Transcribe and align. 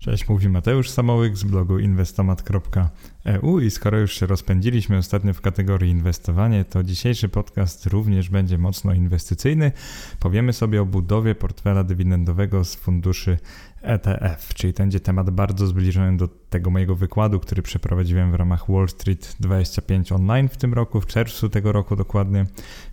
Cześć, 0.00 0.28
mówi 0.28 0.48
Mateusz 0.48 0.90
Samołyk 0.90 1.36
z 1.36 1.44
blogu 1.44 1.78
inwestomat.eu 1.78 3.60
i 3.60 3.70
skoro 3.70 3.98
już 3.98 4.12
się 4.12 4.26
rozpędziliśmy 4.26 4.96
ostatnio 4.96 5.34
w 5.34 5.40
kategorii 5.40 5.90
inwestowanie, 5.90 6.64
to 6.64 6.82
dzisiejszy 6.82 7.28
podcast 7.28 7.86
również 7.86 8.28
będzie 8.28 8.58
mocno 8.58 8.94
inwestycyjny. 8.94 9.72
Powiemy 10.20 10.52
sobie 10.52 10.82
o 10.82 10.86
budowie 10.86 11.34
portfela 11.34 11.84
dywidendowego 11.84 12.64
z 12.64 12.74
funduszy 12.74 13.38
ETF, 13.82 14.54
czyli 14.54 14.72
będzie 14.72 15.00
temat 15.00 15.30
bardzo 15.30 15.66
zbliżony 15.66 16.16
do 16.16 16.28
tego 16.28 16.70
mojego 16.70 16.94
wykładu, 16.94 17.40
który 17.40 17.62
przeprowadziłem 17.62 18.32
w 18.32 18.34
ramach 18.34 18.70
Wall 18.70 18.88
Street 18.88 19.36
25 19.40 20.12
online 20.12 20.48
w 20.48 20.56
tym 20.56 20.74
roku, 20.74 21.00
w 21.00 21.06
czerwcu 21.06 21.48
tego 21.48 21.72
roku 21.72 21.96
dokładnie. 21.96 22.46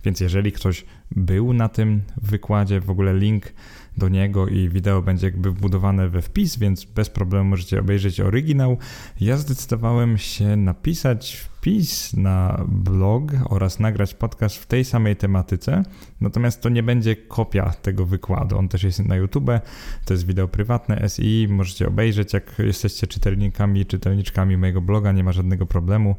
Więc 0.03 0.19
jeżeli 0.19 0.51
ktoś 0.51 0.85
był 1.11 1.53
na 1.53 1.69
tym 1.69 2.01
wykładzie, 2.21 2.79
w 2.79 2.89
ogóle 2.89 3.13
link 3.13 3.53
do 3.97 4.09
niego 4.09 4.47
i 4.47 4.69
wideo 4.69 5.01
będzie 5.01 5.27
jakby 5.27 5.51
wbudowane 5.51 6.09
we 6.09 6.21
wpis, 6.21 6.57
więc 6.57 6.85
bez 6.85 7.09
problemu 7.09 7.49
możecie 7.49 7.79
obejrzeć 7.79 8.19
oryginał. 8.19 8.77
Ja 9.21 9.37
zdecydowałem 9.37 10.17
się 10.17 10.55
napisać 10.55 11.35
wpis 11.35 12.13
na 12.13 12.65
blog 12.67 13.31
oraz 13.45 13.79
nagrać 13.79 14.13
podcast 14.13 14.55
w 14.55 14.65
tej 14.65 14.85
samej 14.85 15.15
tematyce, 15.15 15.83
natomiast 16.21 16.61
to 16.61 16.69
nie 16.69 16.83
będzie 16.83 17.15
kopia 17.15 17.69
tego 17.69 18.05
wykładu. 18.05 18.57
On 18.57 18.67
też 18.67 18.83
jest 18.83 18.99
na 18.99 19.15
YouTube, 19.15 19.51
to 20.05 20.13
jest 20.13 20.27
wideo 20.27 20.47
prywatne 20.47 21.09
SI, 21.09 21.47
możecie 21.49 21.87
obejrzeć, 21.87 22.33
jak 22.33 22.59
jesteście 22.59 23.07
czytelnikami, 23.07 23.85
czytelniczkami 23.85 24.57
mojego 24.57 24.81
bloga, 24.81 25.11
nie 25.11 25.23
ma 25.23 25.31
żadnego 25.31 25.65
problemu. 25.65 26.15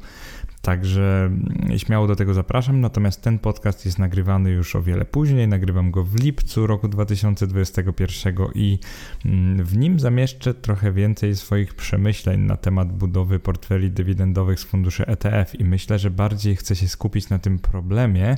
Także 0.62 1.24
mm, 1.24 1.78
śmiało 1.78 2.06
do 2.06 2.16
tego 2.16 2.34
zapraszam. 2.34 2.80
Natomiast 2.80 3.22
ten 3.22 3.38
podcast 3.38 3.84
jest 3.84 3.98
nagrywany 3.98 4.50
już 4.50 4.76
o 4.76 4.82
wiele 4.82 5.04
później. 5.04 5.48
Nagrywam 5.48 5.90
go 5.90 6.04
w 6.04 6.14
lipcu 6.14 6.66
roku 6.66 6.88
2021 6.88 8.34
i 8.54 8.78
mm, 9.24 9.64
w 9.64 9.76
nim 9.76 10.00
zamieszczę 10.00 10.54
trochę 10.54 10.92
więcej 10.92 11.36
swoich 11.36 11.74
przemyśleń 11.74 12.40
na 12.40 12.56
temat 12.56 12.92
budowy 12.92 13.38
portfeli 13.38 13.90
dywidendowych 13.90 14.60
z 14.60 14.64
funduszy 14.64 15.06
ETF 15.06 15.60
i 15.60 15.64
myślę, 15.64 15.98
że 15.98 16.10
bardziej 16.10 16.56
chcę 16.56 16.76
się 16.76 16.88
skupić 16.88 17.28
na 17.28 17.38
tym 17.38 17.58
problemie, 17.58 18.36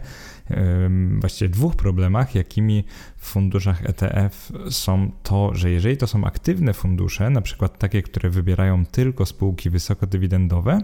właściwie 1.21 1.49
dwóch 1.49 1.77
problemach, 1.77 2.35
jakimi 2.35 2.85
w 3.17 3.27
funduszach 3.27 3.85
ETF 3.85 4.53
są 4.71 5.11
to, 5.23 5.55
że 5.55 5.71
jeżeli 5.71 5.97
to 5.97 6.07
są 6.07 6.25
aktywne 6.25 6.75
fundusze, 6.75 7.31
na 7.31 7.41
przykład 7.41 7.79
takie, 7.79 8.03
które 8.03 8.31
wybierają 8.31 8.87
tylko 8.87 9.27
spółki 9.27 9.71
wysokodywidendowe, 9.71 10.81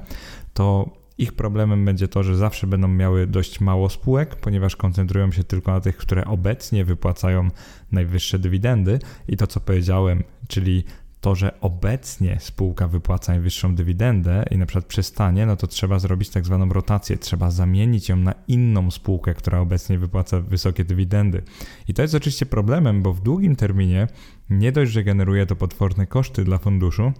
to 0.55 0.96
ich 1.19 1.33
problemem 1.33 1.85
będzie 1.85 2.09
to, 2.09 2.23
że 2.23 2.37
zawsze 2.37 2.67
będą 2.67 2.89
miały 2.89 3.27
dość 3.27 3.61
mało 3.61 3.91
spółek, 3.91 4.37
ponieważ 4.37 4.77
koncentrują 4.77 5.33
się 5.33 5.45
tylko 5.45 5.73
na 5.73 5.81
tych, 5.81 5.97
które 5.97 6.25
obecnie 6.25 6.85
wypłacają 6.85 7.49
najwyższe 7.93 8.39
dywidendy 8.39 8.99
i 9.29 9.37
to, 9.37 9.47
co 9.47 9.61
powiedziałem, 9.61 10.23
czyli 10.49 10.85
to, 11.21 11.35
że 11.35 11.61
obecnie 11.61 12.37
spółka 12.41 12.89
wypłaca 12.89 13.33
najwyższą 13.33 13.75
dywidendę 13.75 14.45
i 14.51 14.59
na 14.59 14.67
przykład 14.67 14.85
przestanie, 14.85 15.47
no 15.47 15.57
to 15.57 15.67
trzeba 15.67 15.99
zrobić 15.99 16.31
tak 16.31 16.45
zwaną 16.45 16.69
rotację, 16.69 17.17
trzeba 17.17 17.51
zamienić 17.51 18.09
ją 18.09 18.17
na 18.17 18.35
inną 18.49 18.91
spółkę, 18.91 19.35
która 19.35 19.61
obecnie 19.61 19.99
wypłaca 19.99 20.41
wysokie 20.41 20.85
dywidendy. 20.85 21.43
I 21.89 21.95
to 21.95 22.03
jest 22.03 22.15
oczywiście 22.15 22.47
problemem, 22.47 23.03
bo 23.03 23.13
w 23.13 23.21
długim 23.21 23.57
terminie 23.57 24.07
nie 24.51 24.73
dość, 24.73 24.93
że 24.93 25.05
generuje 25.05 25.47
to 25.47 25.57
potworne 25.57 26.07
koszty 26.07 26.45
dla 26.45 26.59
funduszu, 26.59 27.13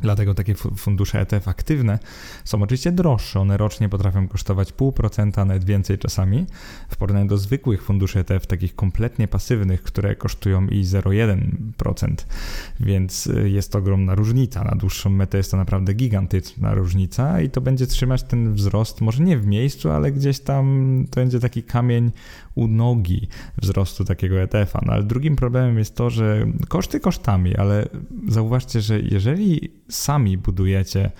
Dlatego 0.00 0.34
takie 0.34 0.54
fundusze 0.54 1.20
ETF 1.20 1.48
aktywne 1.48 1.98
są 2.44 2.62
oczywiście 2.62 2.92
droższe. 2.92 3.40
One 3.40 3.56
rocznie 3.56 3.88
potrafią 3.88 4.28
kosztować 4.28 4.72
0,5%, 4.72 5.40
a 5.40 5.44
nawet 5.44 5.64
więcej 5.64 5.98
czasami, 5.98 6.46
w 6.88 6.96
porównaniu 6.96 7.28
do 7.28 7.38
zwykłych 7.38 7.82
funduszy 7.82 8.18
ETF, 8.18 8.46
takich 8.46 8.74
kompletnie 8.74 9.28
pasywnych, 9.28 9.82
które 9.82 10.16
kosztują 10.16 10.66
i 10.66 10.84
0,1%. 10.84 12.14
Więc 12.80 13.26
y, 13.26 13.50
jest 13.50 13.72
to 13.72 13.78
ogromna 13.78 14.14
różnica. 14.14 14.64
Na 14.64 14.76
dłuższą 14.76 15.10
metę 15.10 15.38
jest 15.38 15.50
to 15.50 15.56
naprawdę 15.56 15.94
gigantyczna 15.94 16.74
różnica 16.74 17.40
i 17.40 17.50
to 17.50 17.60
będzie 17.60 17.86
trzymać 17.86 18.22
ten 18.22 18.54
wzrost, 18.54 19.00
może 19.00 19.22
nie 19.22 19.38
w 19.38 19.46
miejscu, 19.46 19.90
ale 19.90 20.12
gdzieś 20.12 20.40
tam 20.40 21.04
to 21.10 21.20
będzie 21.20 21.40
taki 21.40 21.62
kamień 21.62 22.10
u 22.54 22.68
nogi 22.68 23.28
wzrostu 23.62 24.04
takiego 24.04 24.40
ETF-a. 24.40 24.80
No 24.86 24.92
ale 24.92 25.02
drugim 25.02 25.36
problemem 25.36 25.78
jest 25.78 25.96
to, 25.96 26.10
że 26.10 26.46
koszty 26.68 27.00
kosztami, 27.00 27.56
ale 27.56 27.88
zauważcie, 28.28 28.80
że 28.80 29.00
jeżeli 29.00 29.70
sami 29.90 30.38
budujecie 30.38 31.10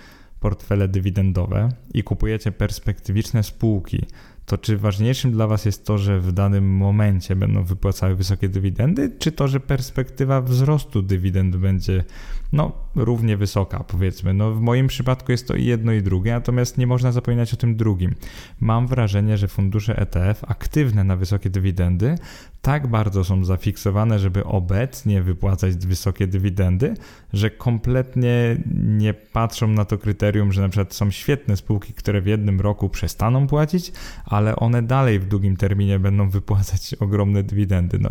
portfele 0.40 0.88
dywidendowe 0.88 1.68
i 1.94 2.02
kupujecie 2.02 2.52
perspektywiczne 2.52 3.42
spółki, 3.42 4.06
to 4.46 4.58
czy 4.58 4.76
ważniejszym 4.76 5.32
dla 5.32 5.46
Was 5.46 5.64
jest 5.64 5.86
to, 5.86 5.98
że 5.98 6.20
w 6.20 6.32
danym 6.32 6.76
momencie 6.76 7.36
będą 7.36 7.64
wypłacały 7.64 8.14
wysokie 8.16 8.48
dywidendy, 8.48 9.12
czy 9.18 9.32
to, 9.32 9.48
że 9.48 9.60
perspektywa 9.60 10.40
wzrostu 10.40 11.02
dywidend 11.02 11.56
będzie 11.56 12.04
no, 12.52 12.72
równie 12.94 13.36
wysoka, 13.36 13.84
powiedzmy. 13.84 14.34
No, 14.34 14.52
w 14.52 14.60
moim 14.60 14.86
przypadku 14.86 15.32
jest 15.32 15.48
to 15.48 15.54
i 15.54 15.64
jedno 15.64 15.92
i 15.92 16.02
drugie, 16.02 16.32
natomiast 16.32 16.78
nie 16.78 16.86
można 16.86 17.12
zapominać 17.12 17.54
o 17.54 17.56
tym 17.56 17.76
drugim. 17.76 18.14
Mam 18.60 18.86
wrażenie, 18.86 19.36
że 19.36 19.48
fundusze 19.48 19.98
ETF 19.98 20.44
aktywne 20.48 21.04
na 21.04 21.16
wysokie 21.16 21.50
dywidendy 21.50 22.18
tak 22.62 22.86
bardzo 22.86 23.24
są 23.24 23.44
zafiksowane, 23.44 24.18
żeby 24.18 24.44
obecnie 24.44 25.22
wypłacać 25.22 25.76
wysokie 25.76 26.26
dywidendy, 26.26 26.94
że 27.32 27.50
kompletnie 27.50 28.56
nie 28.74 29.14
patrzą 29.14 29.68
na 29.68 29.84
to 29.84 29.98
kryterium, 29.98 30.52
że 30.52 30.62
na 30.62 30.68
przykład 30.68 30.94
są 30.94 31.10
świetne 31.10 31.56
spółki, 31.56 31.92
które 31.92 32.20
w 32.20 32.26
jednym 32.26 32.60
roku 32.60 32.88
przestaną 32.88 33.46
płacić, 33.46 33.92
ale 34.24 34.56
one 34.56 34.82
dalej 34.82 35.20
w 35.20 35.26
długim 35.26 35.56
terminie 35.56 35.98
będą 35.98 36.30
wypłacać 36.30 36.94
ogromne 37.00 37.42
dywidendy. 37.42 37.98
No, 37.98 38.10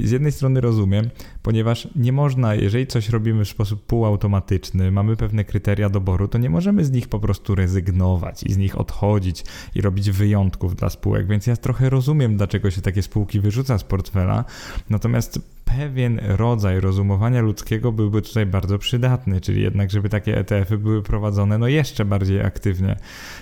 z 0.00 0.10
jednej 0.10 0.32
strony 0.32 0.60
rozumiem, 0.60 1.10
ponieważ 1.42 1.88
nie 1.96 2.12
można, 2.12 2.54
jeżeli 2.54 2.86
coś 2.86 3.08
robimy 3.08 3.44
w 3.44 3.48
sposób 3.48 3.67
półautomatyczny, 3.76 4.90
mamy 4.90 5.16
pewne 5.16 5.44
kryteria 5.44 5.88
doboru, 5.88 6.28
to 6.28 6.38
nie 6.38 6.50
możemy 6.50 6.84
z 6.84 6.90
nich 6.90 7.08
po 7.08 7.20
prostu 7.20 7.54
rezygnować 7.54 8.42
i 8.42 8.52
z 8.52 8.56
nich 8.56 8.80
odchodzić 8.80 9.44
i 9.74 9.80
robić 9.80 10.10
wyjątków 10.10 10.76
dla 10.76 10.90
spółek, 10.90 11.26
więc 11.26 11.46
ja 11.46 11.56
trochę 11.56 11.90
rozumiem, 11.90 12.36
dlaczego 12.36 12.70
się 12.70 12.82
takie 12.82 13.02
spółki 13.02 13.40
wyrzuca 13.40 13.78
z 13.78 13.84
portfela. 13.84 14.44
Natomiast 14.90 15.40
pewien 15.76 16.20
rodzaj 16.22 16.80
rozumowania 16.80 17.40
ludzkiego 17.40 17.92
byłby 17.92 18.22
tutaj 18.22 18.46
bardzo 18.46 18.78
przydatny, 18.78 19.40
czyli 19.40 19.62
jednak, 19.62 19.90
żeby 19.90 20.08
takie 20.08 20.38
ETF-y 20.38 20.78
były 20.78 21.02
prowadzone 21.02 21.58
no 21.58 21.68
jeszcze 21.68 22.04
bardziej 22.04 22.40
aktywnie, 22.40 22.96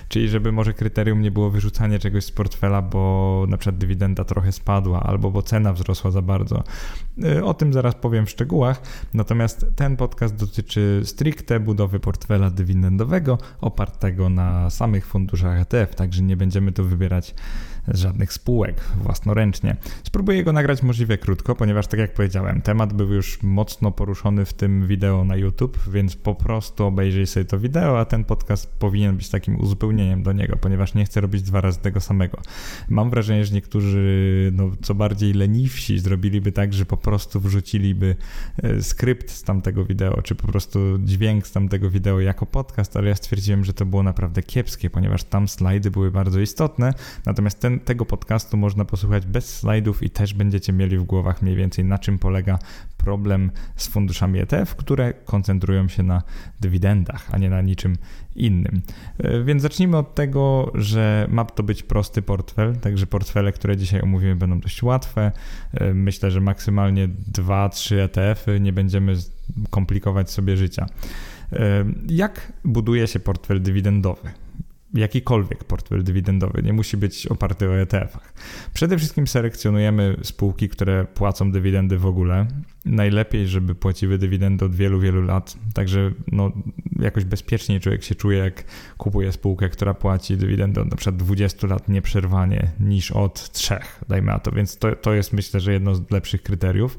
czyli 0.07 0.29
żeby 0.29 0.51
może 0.51 0.73
kryterium 0.73 1.21
nie 1.21 1.31
było 1.31 1.49
wyrzucanie 1.49 1.99
czegoś 1.99 2.25
z 2.25 2.31
portfela, 2.31 2.81
bo 2.81 3.45
na 3.49 3.57
przykład 3.57 3.77
dywidenda 3.77 4.23
trochę 4.23 4.51
spadła, 4.51 5.03
albo 5.03 5.31
bo 5.31 5.41
cena 5.41 5.73
wzrosła 5.73 6.11
za 6.11 6.21
bardzo. 6.21 6.63
Y, 7.23 7.45
o 7.45 7.53
tym 7.53 7.73
zaraz 7.73 7.95
powiem 7.95 8.25
w 8.25 8.29
szczegółach, 8.29 8.81
natomiast 9.13 9.65
ten 9.75 9.97
podcast 9.97 10.16
dotyczy 10.33 11.01
stricte 11.03 11.59
budowy 11.59 11.99
portfela 11.99 12.49
dywidendowego 12.49 13.37
opartego 13.61 14.29
na 14.29 14.69
samych 14.69 15.05
funduszach 15.05 15.59
ETF, 15.59 15.95
także 15.95 16.23
nie 16.23 16.37
będziemy 16.37 16.71
tu 16.71 16.85
wybierać 16.85 17.35
żadnych 17.87 18.33
spółek 18.33 18.81
własnoręcznie. 19.03 19.75
Spróbuję 20.03 20.43
go 20.43 20.53
nagrać 20.53 20.83
możliwie 20.83 21.17
krótko, 21.17 21.55
ponieważ 21.55 21.87
tak 21.87 21.99
jak 21.99 22.13
powiedziałem, 22.13 22.61
temat 22.61 22.93
był 22.93 23.13
już 23.13 23.43
mocno 23.43 23.91
poruszony 23.91 24.45
w 24.45 24.53
tym 24.53 24.87
wideo 24.87 25.25
na 25.25 25.35
YouTube, 25.35 25.79
więc 25.91 26.15
po 26.15 26.35
prostu 26.35 26.85
obejrzyj 26.85 27.27
sobie 27.27 27.45
to 27.45 27.59
wideo, 27.59 27.99
a 27.99 28.05
ten 28.05 28.23
podcast 28.23 28.79
powinien 28.79 29.17
być 29.17 29.29
takim 29.29 29.59
uzupełnieniem 29.59 30.23
do 30.23 30.33
niego, 30.33 30.57
ponieważ 30.57 30.93
nie 30.93 31.05
chcę 31.05 31.21
robić 31.21 31.41
dwa 31.41 31.61
razy 31.61 31.79
tego 31.79 31.99
samego. 31.99 32.41
Mam 32.89 33.09
wrażenie, 33.09 33.45
że 33.45 33.53
niektórzy, 33.53 34.51
no, 34.55 34.71
co 34.81 34.95
bardziej 34.95 35.33
leniwsi, 35.33 35.99
zrobiliby 35.99 36.51
tak, 36.51 36.73
że 36.73 36.85
po 36.85 36.97
prostu 36.97 37.39
wrzuciliby 37.39 38.15
e, 38.63 38.81
skrypt 38.81 39.31
z 39.31 39.43
tamtego 39.43 39.85
wideo, 39.85 40.21
czy 40.21 40.35
po 40.35 40.47
prostu 40.47 40.79
dźwięk 40.99 41.47
z 41.47 41.51
tamtego 41.51 41.89
wideo 41.89 42.19
jako 42.19 42.45
podcast, 42.45 42.97
ale 42.97 43.09
ja 43.09 43.15
stwierdziłem, 43.15 43.63
że 43.63 43.73
to 43.73 43.85
było 43.85 44.03
naprawdę 44.03 44.43
kiepskie, 44.43 44.89
ponieważ 44.89 45.23
tam 45.23 45.47
slajdy 45.47 45.91
były 45.91 46.11
bardzo 46.11 46.39
istotne, 46.39 46.93
natomiast 47.25 47.59
ten 47.59 47.76
tego 47.85 48.05
podcastu 48.05 48.57
można 48.57 48.85
posłuchać 48.85 49.25
bez 49.25 49.57
slajdów 49.57 50.03
i 50.03 50.09
też 50.09 50.33
będziecie 50.33 50.73
mieli 50.73 50.97
w 50.97 51.03
głowach 51.03 51.41
mniej 51.41 51.55
więcej 51.55 51.85
na 51.85 51.97
czym 51.97 52.19
polega 52.19 52.59
problem 52.97 53.51
z 53.75 53.87
funduszami 53.87 54.39
ETF, 54.39 54.75
które 54.75 55.13
koncentrują 55.13 55.87
się 55.87 56.03
na 56.03 56.21
dywidendach, 56.61 57.27
a 57.31 57.37
nie 57.37 57.49
na 57.49 57.61
niczym 57.61 57.97
innym. 58.35 58.81
E, 59.17 59.43
więc 59.43 59.61
zacznijmy 59.61 59.97
od 59.97 60.15
tego, 60.15 60.71
że 60.75 61.27
ma 61.29 61.45
to 61.45 61.63
być 61.63 61.83
prosty 61.83 62.21
portfel, 62.21 62.75
także 62.75 63.07
portfele, 63.07 63.51
które 63.51 63.77
dzisiaj 63.77 64.01
omówimy 64.01 64.35
będą 64.35 64.59
dość 64.59 64.83
łatwe. 64.83 65.31
E, 65.73 65.93
myślę, 65.93 66.31
że 66.31 66.41
maksymalnie 66.41 67.09
2-3 67.33 67.95
ETF-y, 67.95 68.59
nie 68.59 68.73
będziemy 68.73 69.15
komplikować 69.69 70.31
sobie 70.31 70.57
życia. 70.57 70.85
E, 71.53 71.85
jak 72.09 72.53
buduje 72.65 73.07
się 73.07 73.19
portfel 73.19 73.61
dywidendowy? 73.61 74.46
Jakikolwiek 74.97 75.63
portfel 75.63 76.03
dywidendowy, 76.03 76.63
nie 76.63 76.73
musi 76.73 76.97
być 76.97 77.27
oparty 77.27 77.69
o 77.69 77.77
ETF-ach. 77.77 78.33
Przede 78.73 78.97
wszystkim 78.97 79.27
selekcjonujemy 79.27 80.17
spółki, 80.23 80.69
które 80.69 81.05
płacą 81.05 81.51
dywidendy 81.51 81.97
w 81.97 82.05
ogóle 82.05 82.47
najlepiej, 82.85 83.47
żeby 83.47 83.75
płaciły 83.75 84.17
dywidendy 84.17 84.65
od 84.65 84.75
wielu, 84.75 84.99
wielu 84.99 85.21
lat. 85.21 85.57
Także 85.73 86.11
no, 86.31 86.51
jakoś 86.99 87.25
bezpieczniej 87.25 87.79
człowiek 87.79 88.03
się 88.03 88.15
czuje, 88.15 88.37
jak 88.37 88.63
kupuje 88.97 89.31
spółkę, 89.31 89.69
która 89.69 89.93
płaci 89.93 90.37
dywidendy 90.37 90.81
od 90.81 90.89
na 90.89 90.95
przykład 90.95 91.17
20 91.17 91.67
lat 91.67 91.89
nieprzerwanie 91.89 92.71
niż 92.79 93.11
od 93.11 93.51
3, 93.51 93.79
dajmy 94.09 94.27
na 94.31 94.39
to. 94.39 94.51
Więc 94.51 94.77
to, 94.77 94.95
to 94.95 95.13
jest 95.13 95.33
myślę, 95.33 95.59
że 95.59 95.73
jedno 95.73 95.95
z 95.95 96.11
lepszych 96.11 96.43
kryteriów. 96.43 96.97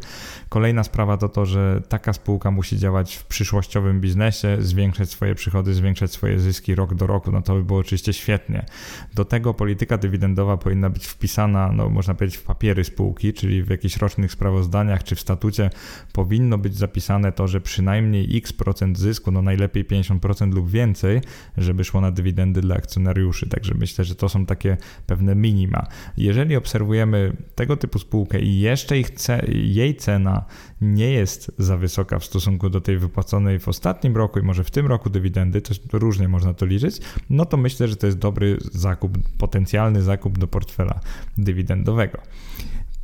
Kolejna 0.49 0.85
sprawa 0.85 1.17
to 1.17 1.29
to, 1.29 1.47
że 1.47 1.83
taka 1.89 2.13
spółka 2.13 2.51
musi 2.51 2.79
działać 2.79 3.17
w 3.17 3.25
przyszłościowym 3.25 4.01
biznesie, 4.01 4.57
zwiększać 4.61 5.11
swoje 5.11 5.35
przychody, 5.35 5.75
zwiększać 5.75 6.13
swoje 6.13 6.41
zyski 6.41 6.75
rok 6.75 6.95
do 6.95 7.07
roku. 7.07 7.33
No 7.33 7.43
to 7.43 7.55
by 7.55 7.65
było 7.65 7.79
oczywiście 7.79 8.13
świetnie. 8.13 8.67
Do 9.15 9.25
tego 9.25 9.55
polityka 9.55 9.99
dywidendowa 9.99 10.57
powinna 10.57 10.91
być 10.91 11.07
wpisana, 11.07 11.73
no 11.73 11.89
można 11.89 12.15
powiedzieć, 12.15 12.37
w 12.37 12.43
papiery 12.43 12.85
spółki, 12.85 13.33
czyli 13.33 13.63
w 13.63 13.71
jakichś 13.71 13.97
rocznych 13.97 14.33
sprawozdaniach 14.33 15.05
czy 15.05 15.15
w 15.15 15.21
statucie 15.21 15.71
powinno 16.13 16.59
być 16.59 16.77
zapisane 16.77 17.33
to, 17.33 17.49
że 17.49 17.61
przynajmniej 17.61 18.37
x 18.37 18.53
procent 18.53 18.99
zysku, 18.99 19.31
no 19.31 19.43
najlepiej 19.43 19.85
50% 19.89 20.55
lub 20.55 20.71
więcej, 20.71 21.21
żeby 21.57 21.85
szło 21.85 22.01
na 22.01 22.11
dywidendy 22.11 22.61
dla 22.61 22.77
akcjonariuszy. 22.77 23.49
Także 23.49 23.75
myślę, 23.75 24.05
że 24.05 24.15
to 24.15 24.29
są 24.29 24.47
takie 24.47 24.77
pewne 25.07 25.35
minima. 25.35 25.87
Jeżeli 26.17 26.57
obserwujemy 26.57 27.37
tego 27.55 27.77
typu 27.77 27.99
spółkę 27.99 28.41
i 28.41 28.61
jeszcze 28.61 28.99
ich 28.99 29.11
ce 29.11 29.47
jej 29.53 29.97
cena 29.97 30.45
nie 30.81 31.11
jest 31.11 31.53
za 31.59 31.77
wysoka 31.77 32.19
w 32.19 32.25
stosunku 32.25 32.71
do 32.71 32.81
tej 32.81 32.99
wypłaconej 32.99 33.59
w 33.59 33.69
ostatnim 33.69 34.17
roku 34.17 34.39
i 34.39 34.43
może 34.43 34.65
w 34.65 34.71
tym 34.71 34.87
roku 34.87 35.11
dywidendy, 35.11 35.61
to 35.61 35.99
różnie 35.99 36.29
można 36.29 36.55
to 36.55 36.67
liczyć, 36.67 37.01
no 37.31 37.45
to 37.45 37.57
myślę, 37.57 37.89
że 37.89 37.97
to 37.97 38.07
jest 38.07 38.19
dobry 38.19 38.59
zakup, 38.73 39.19
potencjalny 39.39 40.03
zakup 40.03 40.39
do 40.39 40.47
portfela 40.47 41.01
dywidendowego. 41.39 42.19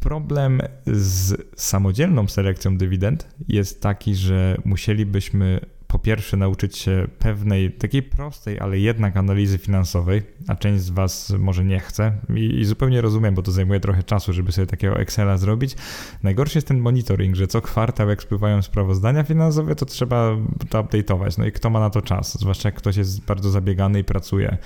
Problem 0.01 0.61
z 0.87 1.43
samodzielną 1.57 2.29
selekcją 2.29 2.77
dywidend 2.77 3.29
jest 3.49 3.83
taki, 3.83 4.15
że 4.15 4.57
musielibyśmy 4.65 5.61
po 5.95 5.99
pierwsze 5.99 6.37
nauczyć 6.37 6.79
się 6.79 7.07
pewnej, 7.19 7.73
takiej 7.73 8.03
prostej, 8.03 8.61
ale 8.61 8.79
jednak 8.79 9.17
analizy 9.17 9.59
finansowej, 9.59 10.23
a 10.49 10.57
część 10.57 10.83
z 10.83 10.91
Was 10.91 11.33
może 11.39 11.65
nie 11.65 11.81
chce 11.81 12.13
i, 12.35 12.61
i, 12.61 12.65
zupełnie 12.65 13.01
rozumiem, 13.01 13.35
bo 13.35 13.43
to 13.43 13.53
zajmuje 13.53 13.81
trochę 13.81 14.03
czasu, 14.03 14.33
żeby 14.33 14.53
sobie 14.53 14.67
takiego 14.67 14.99
Excela 15.01 15.37
zrobić. 15.37 15.77
Najgorszy 16.23 16.59
jest 16.59 16.69
ten 16.69 16.79
monitoring, 16.79 17.37
że 17.37 17.47
co 17.47 17.61
kwartał 17.61 18.09
jak 18.09 18.23
spływają 18.23 18.63
sprawozdania 18.63 19.23
finansowe, 19.23 19.75
to 19.75 19.87
trzeba 19.87 20.37
to 20.69 20.83
update'ować. 20.83 21.39
No 21.39 21.47
i 21.47 21.53
kto 21.53 21.71
ma 21.71 21.81
na 21.81 21.91
to 21.91 22.03
czas? 22.03 22.41
Zwłaszcza 22.41 22.69
jak 22.69 22.77
ktoś 22.77 22.97
jest 22.97 23.25
bardzo 23.25 23.51
zabiegany 23.51 23.99
i 23.99 24.05
pracuje 24.05 24.57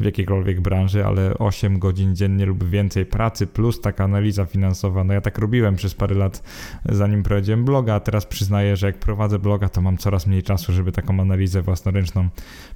w 0.00 0.04
jakiejkolwiek 0.04 0.60
branży, 0.60 1.06
ale 1.06 1.38
8 1.38 1.78
godzin 1.78 2.16
dziennie 2.16 2.46
lub 2.46 2.64
więcej 2.64 3.06
pracy 3.06 3.46
plus 3.46 3.80
taka 3.80 4.04
analiza 4.04 4.44
finansowa. 4.44 5.04
No 5.04 5.14
ja 5.14 5.20
tak 5.20 5.38
robiłem 5.38 5.76
przez 5.76 5.94
parę 5.94 6.14
lat, 6.14 6.42
zanim 6.84 7.22
prowadziłem 7.22 7.64
bloga, 7.64 7.94
a 7.94 8.00
teraz 8.00 8.26
przyznaję, 8.26 8.76
że 8.76 8.86
jak 8.86 8.98
prowadzę 8.98 9.38
bloga, 9.38 9.68
to 9.68 9.80
mam 9.80 9.98
coraz 9.98 10.26
mniej 10.26 10.42
czasu, 10.42 10.72
żeby 10.74 10.92
taką 10.92 11.20
analizę 11.20 11.62
własnoręczną 11.62 12.28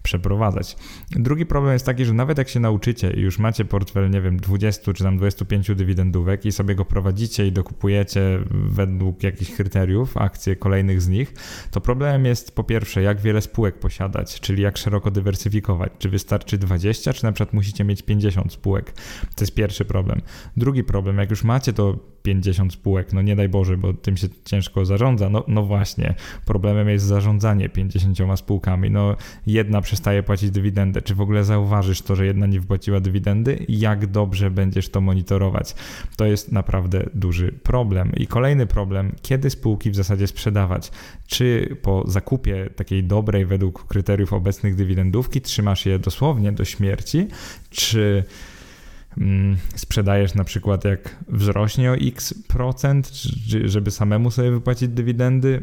przeprowadzać. 0.03 0.77
Drugi 1.11 1.47
problem 1.47 1.73
jest 1.73 1.87
taki, 1.87 2.05
że 2.05 2.13
nawet 2.13 2.39
jak 2.39 2.49
się 2.49 2.61
nauczycie 2.61 3.11
i 3.11 3.21
już 3.21 3.39
macie 3.39 3.65
portfel, 3.65 4.11
nie 4.11 4.21
wiem, 4.21 4.37
20 4.37 4.93
czy 4.93 5.05
tam 5.05 5.17
25 5.17 5.71
dywidendówek 5.75 6.47
i 6.47 6.53
sobie 6.53 6.75
go 6.75 6.85
prowadzicie 6.85 7.47
i 7.47 7.53
dokupujecie 7.53 8.41
według 8.51 9.23
jakichś 9.23 9.51
kryteriów 9.51 10.17
akcje 10.17 10.57
kolejnych 10.57 11.03
z 11.03 11.09
nich, 11.09 11.35
to 11.71 11.81
problemem 11.81 12.25
jest 12.25 12.55
po 12.57 12.65
pierwsze, 12.65 13.03
jak 13.03 13.21
wiele 13.21 13.43
spółek 13.43 13.79
posiadać, 13.79 14.41
czyli 14.41 14.63
jak 14.63 14.79
szeroko 14.79 15.11
dywersyfikować. 15.11 15.93
Czy 15.99 16.09
wystarczy 16.09 16.59
20, 16.59 17.13
czy 17.13 17.25
na 17.25 17.33
przykład 17.33 17.55
musicie 17.55 17.85
mieć 17.85 18.03
50 18.03 18.53
spółek. 18.53 18.93
To 19.37 19.45
jest 19.45 19.55
pierwszy 19.55 19.85
problem. 19.85 20.21
Drugi 20.57 20.85
problem, 20.85 21.19
jak 21.19 21.31
już 21.31 21.45
macie 21.45 21.73
to 21.73 21.99
50 22.23 22.73
spółek, 22.73 23.13
no 23.13 23.23
nie 23.23 23.37
daj 23.37 23.49
Boże, 23.49 23.77
bo 23.77 23.93
tym 23.93 24.17
się 24.17 24.29
ciężko 24.45 24.85
zarządza. 24.85 25.29
No, 25.31 25.45
no 25.49 25.63
właśnie, 25.63 26.15
problemem 26.45 26.89
jest 26.89 27.05
zarządzanie 27.05 27.69
50 27.69 28.19
spółkami. 28.37 28.91
No 28.91 29.17
jedna 29.47 29.81
przestaje 29.81 30.23
płacić 30.23 30.51
dywidendę. 30.51 31.03
Czy 31.03 31.15
w 31.15 31.21
ogóle 31.21 31.45
zauważysz 31.45 32.03
to, 32.03 32.17
że 32.17 32.27
jedna 32.27 32.47
nie 32.47 32.61
wypłaciła 32.61 33.01
dywidendy? 33.01 33.67
Jak 33.69 34.07
dobrze 34.07 34.51
będziesz 34.51 34.89
to 34.89 35.01
monitorować? 35.01 35.75
To 36.17 36.27
jest 36.27 36.53
naprawdę 36.53 37.11
duży 37.15 37.53
problem. 37.53 38.13
I 38.17 38.27
kolejny 38.27 38.67
problem, 38.67 39.13
kiedy 39.23 39.51
spółki 39.51 39.91
w 39.91 39.97
zasadzie 39.97 40.27
sprzedawać? 40.27 40.91
Czy 41.27 41.77
po 41.83 42.05
zakupie 42.11 42.71
takiej 42.77 43.05
dobrej 43.05 43.47
według 43.47 43.87
kryteriów 43.87 44.33
obecnych 44.33 44.75
dywidendówki 44.75 45.41
trzymasz 45.41 45.87
je 45.87 45.99
dosłownie 45.99 46.53
do 46.53 46.65
śmierci, 46.65 47.27
czy 47.71 48.25
sprzedajesz 49.75 50.35
na 50.35 50.45
przykład 50.45 50.85
jak 50.85 51.17
wzrośnie 51.29 51.91
o 51.91 51.95
x 51.95 52.35
procent, 52.49 53.13
żeby 53.65 53.91
samemu 53.91 54.31
sobie 54.31 54.51
wypłacić 54.51 54.89
dywidendy, 54.89 55.63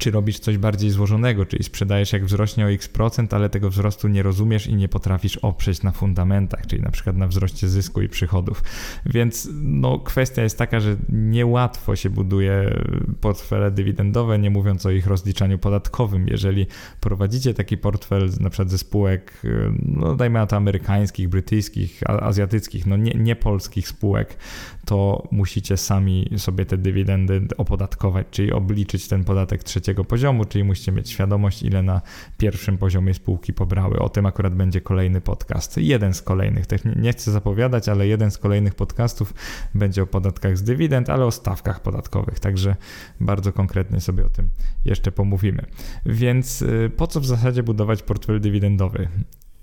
czy 0.00 0.10
robisz 0.10 0.38
coś 0.38 0.58
bardziej 0.58 0.90
złożonego, 0.90 1.46
czyli 1.46 1.64
sprzedajesz 1.64 2.12
jak 2.12 2.24
wzrośnie 2.24 2.64
o 2.64 2.70
x 2.70 2.88
procent, 2.88 3.34
ale 3.34 3.48
tego 3.48 3.70
wzrostu 3.70 4.08
nie 4.08 4.22
rozumiesz 4.22 4.66
i 4.66 4.74
nie 4.74 4.88
potrafisz 4.88 5.36
oprzeć 5.36 5.82
na 5.82 5.90
fundamentach, 5.90 6.66
czyli 6.66 6.82
na 6.82 6.90
przykład 6.90 7.16
na 7.16 7.26
wzroście 7.26 7.68
zysku 7.68 8.02
i 8.02 8.08
przychodów. 8.08 8.62
Więc 9.06 9.48
no, 9.62 9.98
kwestia 9.98 10.42
jest 10.42 10.58
taka, 10.58 10.80
że 10.80 10.96
niełatwo 11.08 11.96
się 11.96 12.10
buduje 12.10 12.80
portfele 13.20 13.70
dywidendowe, 13.70 14.38
nie 14.38 14.50
mówiąc 14.50 14.86
o 14.86 14.90
ich 14.90 15.06
rozliczaniu 15.06 15.58
podatkowym. 15.58 16.28
Jeżeli 16.28 16.66
prowadzicie 17.00 17.54
taki 17.54 17.78
portfel 17.78 18.30
na 18.40 18.50
przykład 18.50 18.70
ze 18.70 18.78
spółek, 18.78 19.42
no 19.82 20.16
dajmy 20.16 20.38
na 20.38 20.46
to 20.46 20.56
amerykańskich, 20.56 21.28
brytyjskich, 21.28 22.00
azjatyckich, 22.06 22.86
no 22.86 22.96
nie, 22.96 23.12
nie 23.14 23.36
polskich 23.36 23.88
spółek, 23.88 24.36
to 24.84 25.28
musicie 25.30 25.76
sami 25.76 26.30
sobie 26.36 26.66
te 26.66 26.78
dywidendy 26.78 27.46
opodatkować, 27.56 28.26
czyli 28.30 28.52
obliczyć 28.52 29.08
ten 29.08 29.24
podatek 29.24 29.64
trzeciego 29.64 29.89
poziomu, 29.94 30.44
czyli 30.44 30.64
musicie 30.64 30.92
mieć 30.92 31.10
świadomość, 31.10 31.62
ile 31.62 31.82
na 31.82 32.02
pierwszym 32.38 32.78
poziomie 32.78 33.14
spółki 33.14 33.52
pobrały. 33.52 33.98
O 33.98 34.08
tym 34.08 34.26
akurat 34.26 34.54
będzie 34.54 34.80
kolejny 34.80 35.20
podcast. 35.20 35.76
Jeden 35.76 36.14
z 36.14 36.22
kolejnych, 36.22 36.66
nie 36.96 37.12
chcę 37.12 37.32
zapowiadać, 37.32 37.88
ale 37.88 38.06
jeden 38.06 38.30
z 38.30 38.38
kolejnych 38.38 38.74
podcastów 38.74 39.34
będzie 39.74 40.02
o 40.02 40.06
podatkach 40.06 40.58
z 40.58 40.62
dywidend, 40.62 41.10
ale 41.10 41.24
o 41.24 41.30
stawkach 41.30 41.82
podatkowych, 41.82 42.40
także 42.40 42.76
bardzo 43.20 43.52
konkretnie 43.52 44.00
sobie 44.00 44.26
o 44.26 44.28
tym 44.28 44.50
jeszcze 44.84 45.12
pomówimy. 45.12 45.66
Więc 46.06 46.62
y, 46.62 46.90
po 46.96 47.06
co 47.06 47.20
w 47.20 47.26
zasadzie 47.26 47.62
budować 47.62 48.02
portfel 48.02 48.40
dywidendowy? 48.40 49.08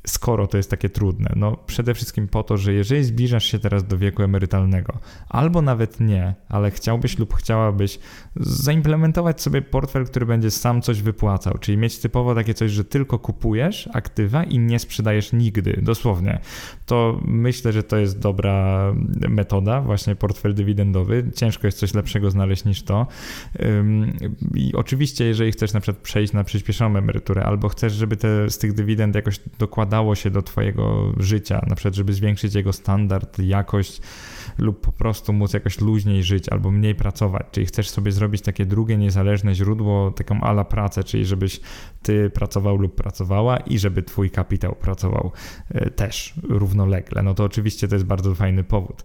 Skoro 0.10 0.48
to 0.48 0.58
jest 0.58 0.72
takie 0.72 0.90
trudne? 0.90 1.34
No 1.36 1.58
przede 1.66 1.94
wszystkim 1.94 2.28
po 2.28 2.44
to, 2.44 2.58
że 2.58 2.74
jeżeli 2.74 3.04
zbliżasz 3.04 3.46
się 3.46 3.60
teraz 3.60 3.88
do 3.88 3.98
wieku 3.98 4.24
emerytalnego, 4.24 5.00
albo 5.30 5.62
nawet 5.62 6.00
nie, 6.00 6.36
ale 6.50 6.72
chciałbyś 6.72 7.18
lub 7.18 7.34
chciałabyś 7.34 8.00
zaimplementować 8.36 9.42
sobie 9.42 9.62
portfel, 9.62 10.06
który 10.06 10.26
będzie 10.26 10.52
sam 10.52 10.82
coś 10.82 11.02
wypłacał, 11.02 11.58
czyli 11.58 11.78
mieć 11.78 12.00
typowo 12.00 12.36
takie 12.36 12.54
coś, 12.54 12.72
że 12.72 12.86
tylko 12.86 13.20
kupujesz 13.20 13.90
aktywa 13.94 14.44
i 14.44 14.60
nie 14.60 14.80
sprzedajesz 14.80 15.34
nigdy, 15.34 15.80
dosłownie, 15.82 16.40
to 16.86 17.22
myślę, 17.26 17.72
że 17.72 17.84
to 17.84 17.98
jest 17.98 18.20
dobra 18.20 18.94
metoda, 19.30 19.82
właśnie 19.82 20.16
portfel 20.16 20.54
dywidendowy. 20.54 21.32
Ciężko 21.36 21.68
jest 21.68 21.78
coś 21.78 21.94
lepszego 21.94 22.32
znaleźć 22.32 22.66
niż 22.66 22.84
to. 22.84 23.08
I 24.56 24.74
oczywiście, 24.74 25.26
jeżeli 25.26 25.52
chcesz 25.52 25.74
na 25.74 25.80
przykład 25.80 26.04
przejść 26.04 26.34
na 26.34 26.44
przyspieszoną 26.44 27.00
emeryturę, 27.00 27.44
albo 27.44 27.70
chcesz, 27.70 27.94
żeby 27.94 28.18
te, 28.18 28.50
z 28.50 28.58
tych 28.58 28.74
dywidend 28.74 29.16
jakoś 29.16 29.40
dokładać 29.60 29.97
przykładało 29.98 30.16
się 30.16 30.30
do 30.30 30.42
Twojego 30.42 31.14
życia, 31.18 31.62
na 31.68 31.76
przykład, 31.76 31.96
żeby 31.96 32.14
zwiększyć 32.14 32.56
jego 32.56 32.74
standard, 32.74 33.40
jakość 33.40 34.02
lub 34.58 34.82
po 34.82 34.92
prostu 34.92 35.34
móc 35.34 35.54
jakoś 35.54 35.82
luźniej 35.82 36.24
żyć 36.24 36.50
albo 36.50 36.72
mniej 36.72 36.96
pracować. 36.96 37.46
Czyli 37.52 37.66
chcesz 37.66 37.90
sobie 37.90 38.12
zrobić 38.12 38.42
takie 38.42 38.66
drugie 38.66 38.98
niezależne 38.98 39.56
źródło, 39.56 40.12
taką 40.12 40.42
ala 40.42 40.64
pracę, 40.64 41.04
czyli 41.04 41.26
żebyś 41.26 41.60
Ty 42.02 42.30
pracował 42.30 42.78
lub 42.78 42.96
pracowała 42.96 43.58
i 43.58 43.80
żeby 43.80 44.04
Twój 44.04 44.30
kapitał 44.30 44.76
pracował 44.76 45.32
e, 45.70 45.90
też 45.90 46.34
równolegle. 46.50 47.24
No 47.24 47.34
to 47.34 47.44
oczywiście 47.44 47.88
to 47.88 47.96
jest 47.96 48.06
bardzo 48.06 48.36
fajny 48.36 48.64
powód. 48.64 49.04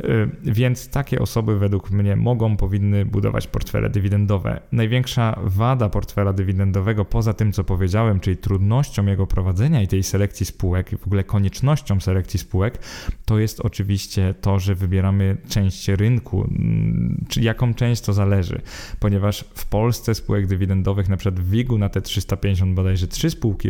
E, 0.00 0.06
więc 0.42 0.88
takie 0.88 1.18
osoby 1.18 1.58
według 1.58 1.90
mnie 1.90 2.16
mogą, 2.16 2.56
powinny 2.56 3.04
budować 3.04 3.46
portfele 3.46 3.90
dywidendowe. 3.90 4.60
Największa 4.72 5.40
wada 5.42 5.88
portfela 5.88 6.32
dywidendowego, 6.32 7.04
poza 7.04 7.32
tym 7.32 7.52
co 7.52 7.64
powiedziałem, 7.64 8.20
czyli 8.20 8.36
trudnością 8.36 9.06
jego 9.06 9.26
prowadzenia 9.26 9.82
i 9.82 9.88
tej 9.88 10.02
selekcji 10.02 10.31
spółek, 10.40 10.92
i 10.92 10.96
w 10.96 11.06
ogóle 11.06 11.24
koniecznością 11.24 12.00
selekcji 12.00 12.38
spółek, 12.38 12.78
to 13.24 13.38
jest 13.38 13.60
oczywiście 13.60 14.34
to, 14.40 14.58
że 14.58 14.74
wybieramy 14.74 15.36
część 15.48 15.88
rynku. 15.88 16.44
Mm, 16.44 17.24
czy 17.28 17.40
jaką 17.40 17.74
część 17.74 18.02
to 18.02 18.12
zależy? 18.12 18.60
Ponieważ 19.00 19.44
w 19.54 19.66
Polsce 19.66 20.14
spółek 20.14 20.46
dywidendowych, 20.46 21.08
na 21.08 21.16
przykład 21.16 21.40
w 21.40 21.50
WIG-u 21.50 21.78
na 21.78 21.88
te 21.88 22.00
350 22.00 22.74
bodajże 22.74 23.08
trzy 23.08 23.30
spółki 23.30 23.68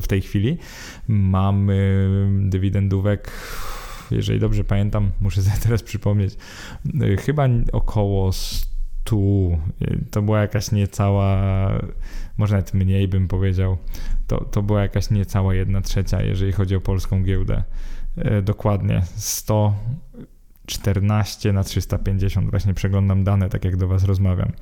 w 0.00 0.08
tej 0.08 0.22
chwili, 0.22 0.58
mamy 1.08 2.08
dywidendówek 2.42 3.30
jeżeli 4.10 4.40
dobrze 4.40 4.64
pamiętam, 4.64 5.10
muszę 5.20 5.42
sobie 5.42 5.56
teraz 5.66 5.82
przypomnieć, 5.82 6.36
y, 7.02 7.16
chyba 7.16 7.48
około 7.72 8.32
100. 8.32 8.77
Y, 9.82 10.04
to 10.10 10.22
była 10.22 10.40
jakaś 10.40 10.72
niecała, 10.72 11.38
może 12.38 12.54
nawet 12.54 12.74
mniej 12.74 13.08
bym 13.08 13.28
powiedział, 13.28 13.76
to, 14.26 14.44
to 14.44 14.62
była 14.62 14.82
jakaś 14.82 15.10
niecała 15.10 15.54
jedna 15.54 15.80
trzecia, 15.80 16.22
jeżeli 16.22 16.52
chodzi 16.52 16.76
o 16.76 16.80
polską 16.80 17.22
giełdę. 17.22 17.62
Y, 18.18 18.42
dokładnie 18.42 19.02
100 19.16 19.74
14 20.68 21.52
na 21.52 21.64
350. 21.64 22.50
Właśnie 22.50 22.74
przeglądam 22.74 23.24
dane, 23.24 23.48
tak 23.48 23.64
jak 23.64 23.76
do 23.76 23.88
Was 23.88 24.04
rozmawiam. 24.04 24.52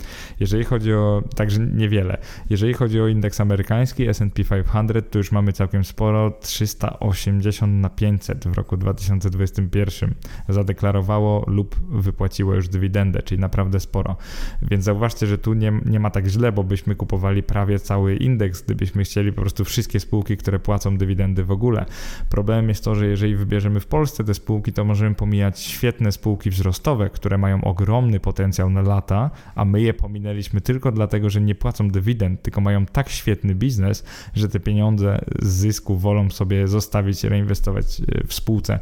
Jeżeli 0.41 0.65
chodzi 0.65 0.93
o, 0.93 1.23
także 1.37 1.61
niewiele. 1.61 2.19
Jeżeli 2.51 2.75
chodzi 2.75 3.01
o 3.01 3.09
indeks 3.09 3.41
amerykański 3.41 4.09
S&P 4.09 4.45
500, 4.45 5.11
to 5.11 5.19
już 5.19 5.33
mamy 5.33 5.53
całkiem 5.53 5.85
sporo, 5.85 6.31
380 6.31 7.73
na 7.73 7.91
500 7.91 8.49
w 8.49 8.55
roku 8.55 8.77
2021 8.77 10.15
zadeklarowało 10.49 11.45
lub 11.47 11.77
wypłaciło 11.91 12.55
już 12.55 12.69
dywidendę, 12.69 13.23
czyli 13.23 13.41
naprawdę 13.41 13.81
sporo. 13.81 14.17
Więc 14.63 14.85
zauważcie, 14.85 15.27
że 15.27 15.39
tu 15.39 15.55
nie, 15.55 15.73
nie 15.87 16.01
ma 16.01 16.11
tak 16.11 16.27
źle, 16.27 16.53
bo 16.53 16.65
byśmy 16.65 16.95
kupowali 16.95 17.43
prawie 17.43 17.79
cały 17.79 18.17
indeks, 18.17 18.63
gdybyśmy 18.63 19.05
chcieli 19.05 19.33
po 19.33 19.41
prostu 19.41 19.65
wszystkie 19.65 20.01
spółki, 20.01 20.37
które 20.37 20.59
płacą 20.59 20.99
dywidendy 20.99 21.45
w 21.45 21.51
ogóle. 21.51 21.87
Problemem 22.31 22.69
jest 22.69 22.85
to, 22.85 22.95
że 22.95 23.07
jeżeli 23.07 23.37
wybierzemy 23.37 23.81
w 23.81 23.87
Polsce 23.87 24.25
te 24.25 24.35
spółki, 24.35 24.73
to 24.73 24.85
możemy 24.85 25.15
pomijać 25.15 25.61
świetne 25.61 25.96
spółki 26.13 26.51
wzrostowe, 26.51 27.11
które 27.11 27.39
mają 27.39 27.65
ogromny 27.65 28.21
potencjał 28.21 28.71
na 28.71 28.83
lata, 28.83 29.31
a 29.55 29.65
my 29.65 29.81
je 29.81 29.95
pominęliśmy 29.95 30.61
tylko 30.61 30.93
dlatego, 30.93 31.31
że 31.31 31.41
nie 31.41 31.55
płacą 31.55 31.91
dywidend, 31.91 32.43
tylko 32.43 32.61
mają 32.61 32.87
tak 32.87 33.09
świetny 33.09 33.55
biznes, 33.55 34.05
że 34.35 34.49
te 34.49 34.61
pieniądze 34.61 35.25
z 35.43 35.49
zysku 35.49 35.97
wolą 35.97 36.31
sobie 36.31 36.69
zostawić, 36.69 37.25
reinwestować 37.25 38.01
e, 38.01 38.27
w 38.27 38.35
spółce. 38.35 38.79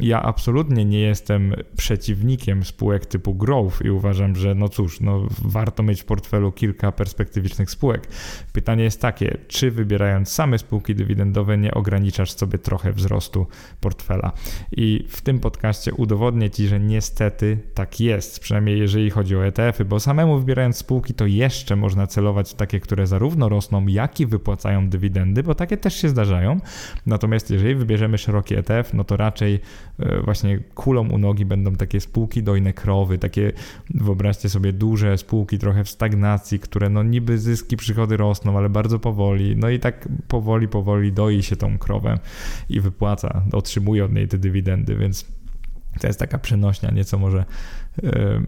Ja 0.00 0.22
absolutnie 0.22 0.84
nie 0.84 1.00
jestem 1.00 1.54
przeciwnikiem 1.76 2.64
spółek 2.64 3.06
typu 3.06 3.34
growth 3.34 3.84
i 3.84 3.90
uważam, 3.90 4.36
że 4.36 4.54
no 4.54 4.68
cóż, 4.68 5.00
no 5.00 5.26
warto 5.42 5.82
mieć 5.82 6.02
w 6.02 6.04
portfelu 6.04 6.52
kilka 6.52 6.92
perspektywicznych 6.92 7.70
spółek. 7.70 8.08
Pytanie 8.52 8.84
jest 8.84 9.00
takie, 9.00 9.38
czy 9.48 9.70
wybierając 9.70 10.28
same 10.28 10.58
spółki 10.58 10.94
dywidendowe 10.94 11.58
nie 11.58 11.74
ograniczasz 11.74 12.32
sobie 12.32 12.58
trochę 12.58 12.92
wzrostu 12.92 13.46
portfela? 13.80 14.32
I 14.72 15.04
w 15.08 15.20
tym 15.20 15.38
podcaście 15.38 15.94
udowodnię 15.94 16.50
Ci, 16.50 16.68
że 16.68 16.80
niestety 16.80 17.58
tak 17.74 18.00
jest, 18.00 18.40
przynajmniej 18.40 18.78
jeżeli 18.78 19.10
chodzi 19.10 19.36
o 19.36 19.46
ETF-y, 19.46 19.84
bo 19.84 20.00
samemu 20.00 20.38
wybierając 20.38 20.76
spółki 20.76 21.14
to 21.14 21.26
jeszcze 21.26 21.76
można 21.76 22.06
celować 22.06 22.50
w 22.50 22.54
takie, 22.54 22.80
które 22.80 23.06
zarówno 23.06 23.48
rosną, 23.48 23.86
jak 23.86 24.20
i 24.20 24.26
wypłacają 24.26 24.88
dywidendy, 24.88 25.42
bo 25.42 25.54
takie 25.54 25.76
też 25.76 25.96
się 25.96 26.08
zdarzają. 26.08 26.60
Natomiast 27.06 27.50
jeżeli 27.50 27.74
wybierzemy 27.74 28.18
szeroki 28.18 28.54
ETF, 28.54 28.94
no 28.94 29.04
to 29.04 29.16
raczej 29.16 29.60
właśnie 30.24 30.58
kulą 30.74 31.08
u 31.10 31.18
nogi 31.18 31.44
będą 31.44 31.76
takie 31.76 32.00
spółki 32.00 32.42
dojne 32.42 32.72
krowy, 32.72 33.18
takie 33.18 33.52
wyobraźcie 33.94 34.48
sobie 34.48 34.72
duże 34.72 35.18
spółki 35.18 35.58
trochę 35.58 35.84
w 35.84 35.90
stagnacji, 35.90 36.58
które 36.58 36.88
no 36.88 37.02
niby 37.02 37.38
zyski, 37.38 37.76
przychody 37.76 38.16
rosną, 38.16 38.58
ale 38.58 38.68
bardzo 38.68 38.98
powoli, 38.98 39.56
no 39.56 39.68
i 39.68 39.78
tak 39.78 40.08
powoli, 40.28 40.68
powoli 40.68 41.12
doi 41.12 41.42
się 41.42 41.56
tą 41.56 41.78
krowę 41.78 42.18
i 42.68 42.80
wypłaca, 42.80 43.42
otrzymuje 43.52 44.04
od 44.04 44.12
niej 44.12 44.28
te 44.28 44.38
dywidendy, 44.38 44.96
więc 44.96 45.26
to 46.00 46.06
jest 46.06 46.18
taka 46.18 46.38
przenośnia, 46.38 46.90
nieco 46.90 47.18
może 47.18 47.44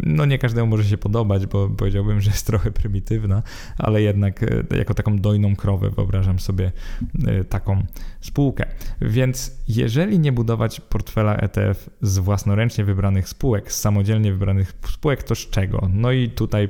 no 0.01 0.25
nie 0.25 0.39
każdemu 0.39 0.67
może 0.67 0.85
się 0.85 0.99
podobać, 0.99 1.47
bo 1.47 1.69
powiedziałbym, 1.69 2.21
że 2.21 2.31
jest 2.31 2.47
trochę 2.47 2.71
prymitywna, 2.71 3.43
ale 3.79 4.03
jednak 4.03 4.43
e, 4.43 4.77
jako 4.77 4.95
taką 4.95 5.19
dojną 5.19 5.57
krowę 5.57 5.91
wyobrażam 5.91 6.39
sobie 6.39 6.73
e, 7.27 7.45
taką 7.45 7.87
spółkę. 8.21 8.67
Więc 9.01 9.59
jeżeli 9.69 10.19
nie 10.19 10.33
budować 10.33 10.81
portfela 10.81 11.37
ETF 11.37 11.91
z 12.03 12.19
własnoręcznie 12.19 12.85
wybranych 12.85 13.29
spółek, 13.29 13.73
z 13.73 13.81
samodzielnie 13.81 14.33
wybranych 14.33 14.73
spółek, 14.87 15.23
to 15.23 15.35
z 15.35 15.51
czego? 15.51 15.89
No 15.93 16.13
i 16.13 16.29
tutaj 16.29 16.69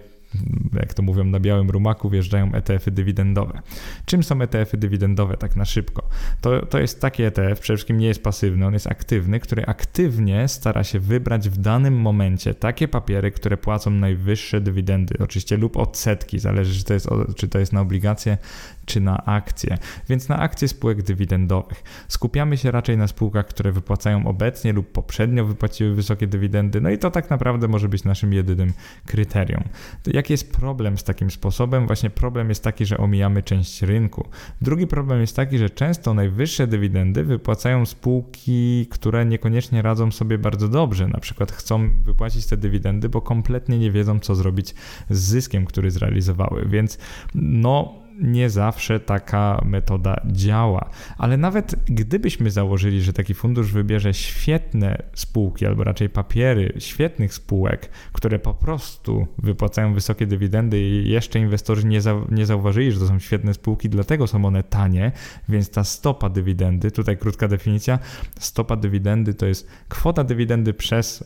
jak 0.72 0.94
to 0.94 1.02
mówią 1.02 1.24
na 1.24 1.40
białym 1.40 1.70
rumaku, 1.70 2.10
wjeżdżają 2.10 2.52
ETF-y 2.52 2.90
dywidendowe. 2.90 3.60
Czym 4.06 4.22
są 4.22 4.42
ETF-y 4.42 4.76
dywidendowe, 4.76 5.36
tak 5.36 5.56
na 5.56 5.64
szybko? 5.64 6.08
To, 6.40 6.66
to 6.66 6.78
jest 6.78 7.00
taki 7.00 7.22
ETF, 7.22 7.60
przede 7.60 7.76
wszystkim 7.76 7.98
nie 7.98 8.06
jest 8.06 8.22
pasywny, 8.22 8.66
on 8.66 8.72
jest 8.72 8.86
aktywny, 8.86 9.40
który 9.40 9.66
aktywnie 9.66 10.48
stara 10.48 10.84
się 10.84 11.00
wybrać 11.00 11.48
w 11.48 11.56
danym 11.56 11.94
momencie 11.94 12.54
takie 12.54 12.88
papiery, 12.88 13.30
które 13.30 13.56
płacą 13.56 13.90
najwyższe 13.90 14.60
dywidendy, 14.60 15.14
oczywiście 15.18 15.56
lub 15.56 15.76
odsetki, 15.76 16.38
zależy 16.38 16.78
czy 16.78 16.84
to 16.84 16.94
jest, 16.94 17.08
czy 17.36 17.48
to 17.48 17.58
jest 17.58 17.72
na 17.72 17.80
obligacje, 17.80 18.38
czy 18.84 19.00
na 19.00 19.24
akcje, 19.24 19.78
więc 20.08 20.28
na 20.28 20.38
akcje 20.38 20.68
spółek 20.68 21.02
dywidendowych. 21.02 21.82
Skupiamy 22.08 22.56
się 22.56 22.70
raczej 22.70 22.96
na 22.96 23.08
spółkach, 23.08 23.46
które 23.46 23.72
wypłacają 23.72 24.26
obecnie 24.26 24.72
lub 24.72 24.92
poprzednio 24.92 25.44
wypłaciły 25.44 25.94
wysokie 25.94 26.26
dywidendy, 26.26 26.80
no 26.80 26.90
i 26.90 26.98
to 26.98 27.10
tak 27.10 27.30
naprawdę 27.30 27.68
może 27.68 27.88
być 27.88 28.04
naszym 28.04 28.32
jedynym 28.32 28.72
kryterium. 29.06 29.64
Jaki 30.06 30.32
jest 30.32 30.52
problem 30.52 30.98
z 30.98 31.04
takim 31.04 31.30
sposobem? 31.30 31.86
Właśnie 31.86 32.10
problem 32.10 32.48
jest 32.48 32.64
taki, 32.64 32.86
że 32.86 32.98
omijamy 32.98 33.42
część 33.42 33.82
rynku. 33.82 34.28
Drugi 34.60 34.86
problem 34.86 35.20
jest 35.20 35.36
taki, 35.36 35.58
że 35.58 35.70
często 35.70 36.14
najwyższe 36.14 36.66
dywidendy 36.66 37.24
wypłacają 37.24 37.86
spółki, 37.86 38.86
które 38.90 39.26
niekoniecznie 39.26 39.82
radzą 39.82 40.10
sobie 40.10 40.38
bardzo 40.38 40.68
dobrze, 40.68 41.08
na 41.08 41.20
przykład 41.20 41.52
chcą 41.52 41.90
wypłacić 42.02 42.46
te 42.46 42.56
dywidendy, 42.56 43.08
bo 43.08 43.20
kompletnie 43.20 43.78
nie 43.78 43.90
wiedzą, 43.90 44.20
co 44.20 44.34
zrobić 44.34 44.74
z 45.10 45.18
zyskiem, 45.18 45.66
który 45.66 45.90
zrealizowały, 45.90 46.66
więc 46.68 46.98
no 47.34 48.01
nie 48.20 48.50
zawsze 48.50 49.00
taka 49.00 49.62
metoda 49.64 50.20
działa. 50.26 50.90
Ale 51.18 51.36
nawet 51.36 51.74
gdybyśmy 51.84 52.50
założyli, 52.50 53.02
że 53.02 53.12
taki 53.12 53.34
fundusz 53.34 53.72
wybierze 53.72 54.14
świetne 54.14 55.02
spółki, 55.14 55.66
albo 55.66 55.84
raczej 55.84 56.08
papiery 56.08 56.72
świetnych 56.78 57.34
spółek, 57.34 57.88
które 58.12 58.38
po 58.38 58.54
prostu 58.54 59.26
wypłacają 59.38 59.94
wysokie 59.94 60.26
dywidendy 60.26 60.80
i 60.80 61.08
jeszcze 61.08 61.38
inwestorzy 61.38 61.86
nie, 61.86 62.00
za, 62.00 62.14
nie 62.30 62.46
zauważyli, 62.46 62.92
że 62.92 63.00
to 63.00 63.06
są 63.06 63.18
świetne 63.18 63.54
spółki, 63.54 63.88
dlatego 63.88 64.26
są 64.26 64.44
one 64.44 64.62
tanie, 64.62 65.12
więc 65.48 65.70
ta 65.70 65.84
stopa 65.84 66.28
dywidendy, 66.28 66.90
tutaj 66.90 67.18
krótka 67.18 67.48
definicja, 67.48 67.98
stopa 68.38 68.76
dywidendy 68.76 69.34
to 69.34 69.46
jest 69.46 69.68
kwota 69.88 70.24
dywidendy 70.24 70.74
przez 70.74 71.24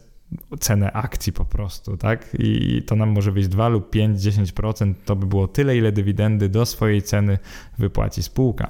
cenę 0.60 0.92
akcji 0.92 1.32
po 1.32 1.44
prostu, 1.44 1.96
tak? 1.96 2.28
I 2.38 2.82
to 2.86 2.96
nam 2.96 3.08
może 3.08 3.32
być 3.32 3.48
2 3.48 3.68
lub 3.68 3.90
5, 3.90 4.20
10%, 4.20 4.94
to 5.04 5.16
by 5.16 5.26
było 5.26 5.48
tyle, 5.48 5.76
ile 5.76 5.92
dywidendy 5.92 6.48
do 6.48 6.66
swojej 6.66 7.02
ceny 7.02 7.38
wypłaci 7.78 8.22
spółka. 8.22 8.68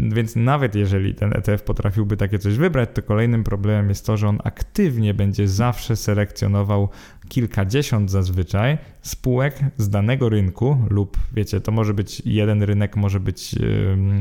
Więc 0.00 0.36
nawet 0.36 0.74
jeżeli 0.74 1.14
ten 1.14 1.32
ETF 1.32 1.62
potrafiłby 1.62 2.16
takie 2.16 2.38
coś 2.38 2.56
wybrać, 2.56 2.88
to 2.94 3.02
kolejnym 3.02 3.44
problemem 3.44 3.88
jest 3.88 4.06
to, 4.06 4.16
że 4.16 4.28
on 4.28 4.38
aktywnie 4.44 5.14
będzie 5.14 5.48
zawsze 5.48 5.96
selekcjonował 5.96 6.88
kilkadziesiąt 7.28 8.10
zazwyczaj 8.10 8.78
spółek 9.02 9.60
z 9.76 9.88
danego 9.88 10.28
rynku, 10.28 10.76
lub 10.90 11.16
wiecie, 11.34 11.60
to 11.60 11.72
może 11.72 11.94
być 11.94 12.22
jeden 12.24 12.62
rynek, 12.62 12.96
może 12.96 13.20
być 13.20 13.54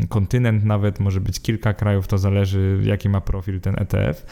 kontynent 0.09 0.63
nawet, 0.63 1.00
może 1.00 1.21
być 1.21 1.39
kilka 1.39 1.74
krajów, 1.74 2.07
to 2.07 2.17
zależy 2.17 2.79
jaki 2.83 3.09
ma 3.09 3.21
profil 3.21 3.62
ten 3.62 3.75
ETF. 3.77 4.25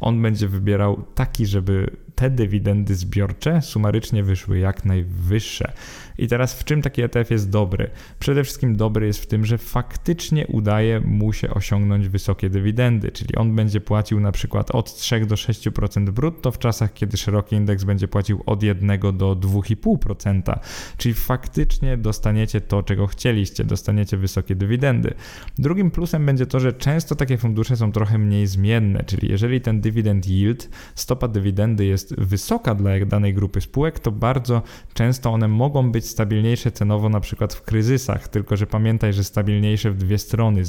On 0.00 0.22
będzie 0.22 0.48
wybierał 0.48 1.04
taki, 1.14 1.46
żeby 1.46 1.90
te 2.18 2.30
dywidendy 2.30 2.94
zbiorcze 2.94 3.62
sumarycznie 3.62 4.22
wyszły 4.22 4.58
jak 4.58 4.84
najwyższe. 4.84 5.72
I 6.18 6.28
teraz 6.28 6.54
w 6.54 6.64
czym 6.64 6.82
taki 6.82 7.02
ETF 7.02 7.30
jest 7.30 7.50
dobry? 7.50 7.90
Przede 8.18 8.44
wszystkim 8.44 8.76
dobry 8.76 9.06
jest 9.06 9.22
w 9.22 9.26
tym, 9.26 9.44
że 9.44 9.58
faktycznie 9.58 10.46
udaje 10.46 11.00
mu 11.00 11.32
się 11.32 11.50
osiągnąć 11.50 12.08
wysokie 12.08 12.50
dywidendy, 12.50 13.10
czyli 13.10 13.36
on 13.36 13.56
będzie 13.56 13.80
płacił 13.80 14.20
na 14.20 14.32
przykład 14.32 14.70
od 14.70 14.94
3 14.94 15.26
do 15.26 15.34
6% 15.34 16.10
brutto 16.10 16.50
w 16.50 16.58
czasach, 16.58 16.92
kiedy 16.94 17.16
szeroki 17.16 17.56
indeks 17.56 17.84
będzie 17.84 18.08
płacił 18.08 18.42
od 18.46 18.62
1 18.62 19.00
do 19.00 19.36
2,5%, 19.36 20.58
czyli 20.96 21.14
faktycznie 21.14 21.96
dostaniecie 21.96 22.60
to, 22.60 22.82
czego 22.82 23.06
chcieliście, 23.06 23.64
dostaniecie 23.64 24.16
wysokie 24.16 24.54
dywidendy. 24.54 25.14
Drugim 25.58 25.90
plusem 25.90 26.26
będzie 26.26 26.46
to, 26.46 26.60
że 26.60 26.72
często 26.72 27.14
takie 27.14 27.38
fundusze 27.38 27.76
są 27.76 27.92
trochę 27.92 28.18
mniej 28.18 28.46
zmienne, 28.46 29.04
czyli 29.04 29.28
jeżeli 29.28 29.60
ten 29.60 29.80
dywidend 29.80 30.26
yield, 30.26 30.68
stopa 30.94 31.28
dywidendy 31.28 31.84
jest 31.84 32.07
wysoka 32.18 32.74
dla 32.74 32.90
danej 33.06 33.34
grupy 33.34 33.60
spółek, 33.60 33.98
to 33.98 34.12
bardzo 34.12 34.62
często 34.94 35.30
one 35.30 35.48
mogą 35.48 35.92
być 35.92 36.06
stabilniejsze 36.06 36.72
cenowo 36.72 37.08
na 37.08 37.20
przykład 37.20 37.54
w 37.54 37.62
kryzysach, 37.62 38.28
tylko 38.28 38.56
że 38.56 38.66
pamiętaj, 38.66 39.12
że 39.12 39.24
stabilniejsze 39.24 39.90
w 39.90 39.96
dwie 39.96 40.18
strony. 40.18 40.62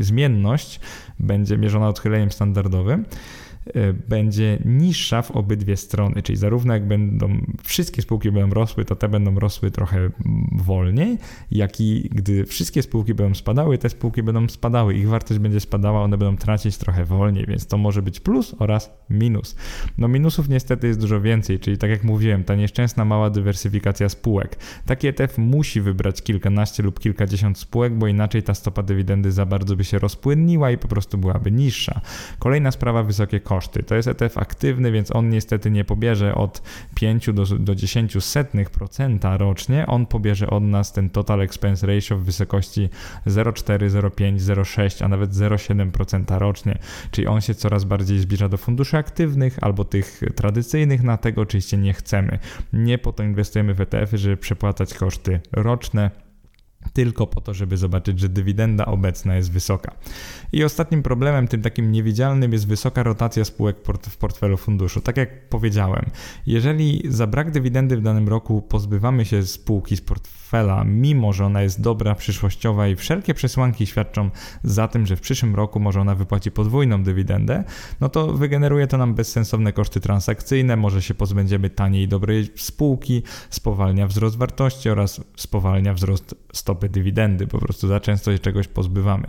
Zmienność 0.00 0.80
będzie 1.18 1.58
mierzona 1.58 1.88
odchyleniem 1.88 2.30
standardowym 2.30 3.04
będzie 4.08 4.58
niższa 4.64 5.22
w 5.22 5.30
obydwie 5.30 5.76
strony, 5.76 6.22
czyli 6.22 6.38
zarówno 6.38 6.74
jak 6.74 6.88
będą 6.88 7.38
wszystkie 7.64 8.02
spółki 8.02 8.30
będą 8.30 8.54
rosły, 8.54 8.84
to 8.84 8.96
te 8.96 9.08
będą 9.08 9.38
rosły 9.38 9.70
trochę 9.70 10.10
wolniej, 10.52 11.18
jak 11.50 11.80
i 11.80 12.10
gdy 12.12 12.44
wszystkie 12.44 12.82
spółki 12.82 13.14
będą 13.14 13.34
spadały, 13.34 13.78
te 13.78 13.88
spółki 13.88 14.22
będą 14.22 14.48
spadały, 14.48 14.94
ich 14.94 15.08
wartość 15.08 15.40
będzie 15.40 15.60
spadała, 15.60 16.02
one 16.02 16.18
będą 16.18 16.36
tracić 16.36 16.76
trochę 16.76 17.04
wolniej, 17.04 17.46
więc 17.48 17.66
to 17.66 17.78
może 17.78 18.02
być 18.02 18.20
plus 18.20 18.54
oraz 18.58 18.90
minus. 19.10 19.56
No 19.98 20.08
minusów 20.08 20.48
niestety 20.48 20.86
jest 20.86 21.00
dużo 21.00 21.20
więcej, 21.20 21.58
czyli 21.58 21.78
tak 21.78 21.90
jak 21.90 22.04
mówiłem, 22.04 22.44
ta 22.44 22.54
nieszczęsna 22.54 23.04
mała 23.04 23.30
dywersyfikacja 23.30 24.08
spółek. 24.08 24.56
Taki 24.86 25.06
ETF 25.06 25.38
musi 25.38 25.80
wybrać 25.80 26.22
kilkanaście 26.22 26.82
lub 26.82 27.00
kilkadziesiąt 27.00 27.58
spółek, 27.58 27.94
bo 27.94 28.06
inaczej 28.06 28.42
ta 28.42 28.54
stopa 28.54 28.82
dywidendy 28.82 29.32
za 29.32 29.46
bardzo 29.46 29.76
by 29.76 29.84
się 29.84 29.98
rozpłynniła 29.98 30.70
i 30.70 30.78
po 30.78 30.88
prostu 30.88 31.18
byłaby 31.18 31.52
niższa. 31.52 32.00
Kolejna 32.38 32.70
sprawa, 32.70 33.02
wysokie 33.02 33.40
koszty 33.40 33.55
koszty. 33.56 33.82
To 33.82 33.94
jest 33.94 34.08
ETF 34.08 34.38
aktywny, 34.38 34.92
więc 34.92 35.16
on 35.16 35.28
niestety 35.28 35.70
nie 35.70 35.84
pobierze 35.84 36.34
od 36.34 36.62
5 36.94 37.30
do, 37.32 37.44
do 37.44 37.74
10 37.74 38.24
setnych 38.24 38.70
procenta 38.70 39.36
rocznie, 39.36 39.86
on 39.86 40.06
pobierze 40.06 40.50
od 40.50 40.62
nas 40.62 40.92
ten 40.92 41.10
total 41.10 41.40
expense 41.40 41.86
ratio 41.86 42.16
w 42.16 42.24
wysokości 42.24 42.88
0,4, 43.26 43.90
0,5, 43.90 44.36
0,6, 44.36 45.04
a 45.04 45.08
nawet 45.08 45.30
0,7% 45.30 46.38
rocznie, 46.38 46.78
czyli 47.10 47.26
on 47.26 47.40
się 47.40 47.54
coraz 47.54 47.84
bardziej 47.84 48.18
zbliża 48.18 48.48
do 48.48 48.56
funduszy 48.56 48.96
aktywnych 48.96 49.58
albo 49.60 49.84
tych 49.84 50.20
tradycyjnych, 50.34 51.02
na 51.02 51.16
tego 51.16 51.40
oczywiście 51.40 51.76
nie 51.76 51.92
chcemy. 51.92 52.38
Nie 52.72 52.98
po 52.98 53.12
to 53.12 53.22
inwestujemy 53.22 53.74
w 53.74 53.80
ETF-y, 53.80 54.18
żeby 54.18 54.36
przepłacać 54.36 54.94
koszty 54.94 55.40
roczne 55.52 56.25
tylko 56.96 57.26
po 57.26 57.40
to, 57.40 57.54
żeby 57.54 57.76
zobaczyć, 57.76 58.20
że 58.20 58.28
dywidenda 58.28 58.86
obecna 58.86 59.36
jest 59.36 59.52
wysoka. 59.52 59.94
I 60.52 60.64
ostatnim 60.64 61.02
problemem, 61.02 61.48
tym 61.48 61.62
takim 61.62 61.92
niewidzialnym, 61.92 62.52
jest 62.52 62.66
wysoka 62.66 63.02
rotacja 63.02 63.44
spółek 63.44 63.76
w 64.08 64.16
portfelu 64.16 64.56
funduszu. 64.56 65.00
Tak 65.00 65.16
jak 65.16 65.48
powiedziałem, 65.48 66.10
jeżeli 66.46 67.02
za 67.08 67.26
brak 67.26 67.50
dywidendy 67.50 67.96
w 67.96 68.02
danym 68.02 68.28
roku 68.28 68.62
pozbywamy 68.62 69.24
się 69.24 69.42
spółki 69.42 69.96
z 69.96 70.00
mimo 70.84 71.32
że 71.32 71.46
ona 71.46 71.62
jest 71.62 71.80
dobra, 71.80 72.14
przyszłościowa 72.14 72.88
i 72.88 72.96
wszelkie 72.96 73.34
przesłanki 73.34 73.86
świadczą 73.86 74.30
za 74.64 74.88
tym, 74.88 75.06
że 75.06 75.16
w 75.16 75.20
przyszłym 75.20 75.54
roku 75.54 75.80
może 75.80 76.00
ona 76.00 76.14
wypłaci 76.14 76.50
podwójną 76.50 77.02
dywidendę, 77.02 77.64
no 78.00 78.08
to 78.08 78.26
wygeneruje 78.26 78.86
to 78.86 78.98
nam 78.98 79.14
bezsensowne 79.14 79.72
koszty 79.72 80.00
transakcyjne, 80.00 80.76
może 80.76 81.02
się 81.02 81.14
pozbędziemy 81.14 81.70
taniej 81.70 82.02
i 82.02 82.08
dobrej 82.08 82.48
spółki, 82.56 83.22
spowalnia 83.50 84.06
wzrost 84.06 84.36
wartości 84.36 84.90
oraz 84.90 85.20
spowalnia 85.36 85.94
wzrost 85.94 86.34
stopy 86.52 86.88
dywidendy, 86.88 87.46
po 87.46 87.58
prostu 87.58 87.88
za 87.88 88.00
często 88.00 88.32
się 88.32 88.38
czegoś 88.38 88.68
pozbywamy. 88.68 89.26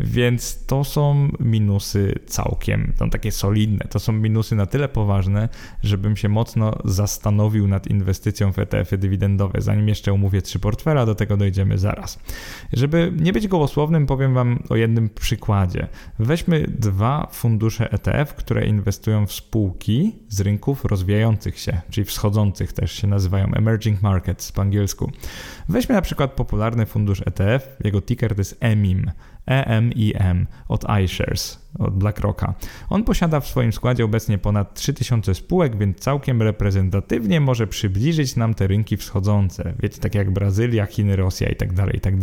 Więc 0.00 0.66
to 0.66 0.84
są 0.84 1.28
minusy 1.40 2.18
całkiem, 2.26 2.92
są 2.98 3.10
takie 3.10 3.32
solidne, 3.32 3.86
to 3.90 3.98
są 3.98 4.12
minusy 4.12 4.56
na 4.56 4.66
tyle 4.66 4.88
poważne, 4.88 5.48
żebym 5.82 6.16
się 6.16 6.28
mocno 6.28 6.78
zastanowił 6.84 7.68
nad 7.68 7.86
inwestycją 7.86 8.52
w 8.52 8.58
ETF-y 8.58 8.98
dywidendowe, 8.98 9.60
zanim 9.60 9.88
jeszcze 9.88 10.12
umówię 10.12 10.42
trzy 10.52 10.58
portfela, 10.58 11.06
do 11.06 11.14
tego 11.14 11.36
dojdziemy 11.36 11.78
zaraz. 11.78 12.18
Żeby 12.72 13.12
nie 13.16 13.32
być 13.32 13.48
gołosłownym, 13.48 14.06
powiem 14.06 14.34
Wam 14.34 14.62
o 14.68 14.76
jednym 14.76 15.08
przykładzie. 15.08 15.88
Weźmy 16.18 16.66
dwa 16.78 17.28
fundusze 17.32 17.92
ETF, 17.92 18.34
które 18.34 18.66
inwestują 18.66 19.26
w 19.26 19.32
spółki 19.32 20.16
z 20.28 20.40
rynków 20.40 20.84
rozwijających 20.84 21.58
się, 21.58 21.80
czyli 21.90 22.04
wschodzących 22.04 22.72
też 22.72 22.92
się 22.92 23.06
nazywają 23.06 23.54
emerging 23.54 24.02
markets 24.02 24.52
po 24.52 24.62
angielsku. 24.62 25.12
Weźmy 25.68 25.94
na 25.94 26.02
przykład 26.02 26.32
popularny 26.32 26.86
fundusz 26.86 27.22
ETF, 27.26 27.76
jego 27.84 28.02
ticker 28.02 28.34
to 28.34 28.40
jest 28.40 28.56
EMIM. 28.60 29.10
EMIM 29.46 30.46
od 30.68 30.84
iShares, 31.04 31.61
od 31.78 31.94
BlackRocka. 31.94 32.54
On 32.90 33.04
posiada 33.04 33.40
w 33.40 33.46
swoim 33.46 33.72
składzie 33.72 34.04
obecnie 34.04 34.38
ponad 34.38 34.74
3000 34.74 35.34
spółek, 35.34 35.78
więc 35.78 35.98
całkiem 35.98 36.42
reprezentatywnie 36.42 37.40
może 37.40 37.66
przybliżyć 37.66 38.36
nam 38.36 38.54
te 38.54 38.66
rynki 38.66 38.96
wschodzące. 38.96 39.74
Wiecie, 39.82 40.00
tak 40.00 40.14
jak 40.14 40.30
Brazylia, 40.30 40.86
Chiny, 40.86 41.16
Rosja 41.16 41.48
itd., 41.48 41.86
tak. 42.00 42.02
Tak 42.02 42.14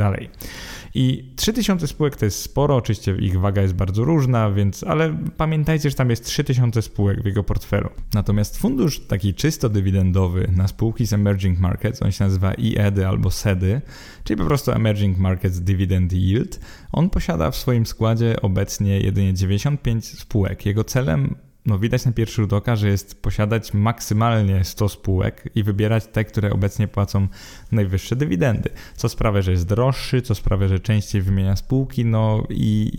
I 0.94 1.34
3000 1.36 1.88
spółek 1.88 2.16
to 2.16 2.26
jest 2.26 2.42
sporo, 2.42 2.76
oczywiście 2.76 3.16
ich 3.16 3.40
waga 3.40 3.62
jest 3.62 3.74
bardzo 3.74 4.04
różna, 4.04 4.52
więc, 4.52 4.84
ale 4.84 5.18
pamiętajcie, 5.38 5.90
że 5.90 5.96
tam 5.96 6.10
jest 6.10 6.26
3000 6.26 6.82
spółek 6.82 7.22
w 7.22 7.26
jego 7.26 7.44
portfelu. 7.44 7.90
Natomiast 8.14 8.58
fundusz 8.58 9.00
taki 9.00 9.34
czysto 9.34 9.70
dywidendowy 9.70 10.52
na 10.56 10.68
spółki 10.68 11.06
z 11.06 11.14
emerging 11.14 11.60
markets, 11.60 12.02
on 12.02 12.12
się 12.12 12.24
nazywa 12.24 12.54
IEDY 12.54 13.08
albo 13.08 13.32
SEDY, 13.32 13.82
czyli 14.24 14.38
po 14.38 14.46
prostu 14.46 14.72
Emerging 14.72 15.18
Markets 15.18 15.60
Dividend 15.60 16.14
Yield, 16.14 16.60
on 16.92 17.10
posiada 17.10 17.52
w 17.52 17.56
swoim 17.56 17.86
składzie 17.86 18.42
obecnie 18.42 19.00
jedynie 19.00 19.34
95 19.40 20.06
spółek. 20.06 20.66
Jego 20.66 20.84
celem 20.84 21.36
no 21.66 21.80
widać 21.80 22.06
na 22.06 22.12
pierwszy 22.12 22.42
rzut 22.42 22.54
oka, 22.54 22.76
że 22.76 22.88
jest 22.88 23.22
posiadać 23.22 23.74
maksymalnie 23.74 24.64
100 24.64 24.90
spółek 24.90 25.50
i 25.56 25.64
wybierać 25.64 26.08
te, 26.08 26.26
które 26.26 26.52
obecnie 26.52 26.88
płacą 26.88 27.28
najwyższe 27.72 28.16
dywidendy. 28.16 28.70
Co 28.96 29.10
sprawia, 29.10 29.42
że 29.42 29.52
jest 29.52 29.68
droższy, 29.68 30.22
co 30.22 30.36
sprawia, 30.36 30.68
że 30.68 30.80
częściej 30.80 31.22
wymienia 31.22 31.56
spółki. 31.56 32.06
No 32.06 32.44
i 32.50 32.92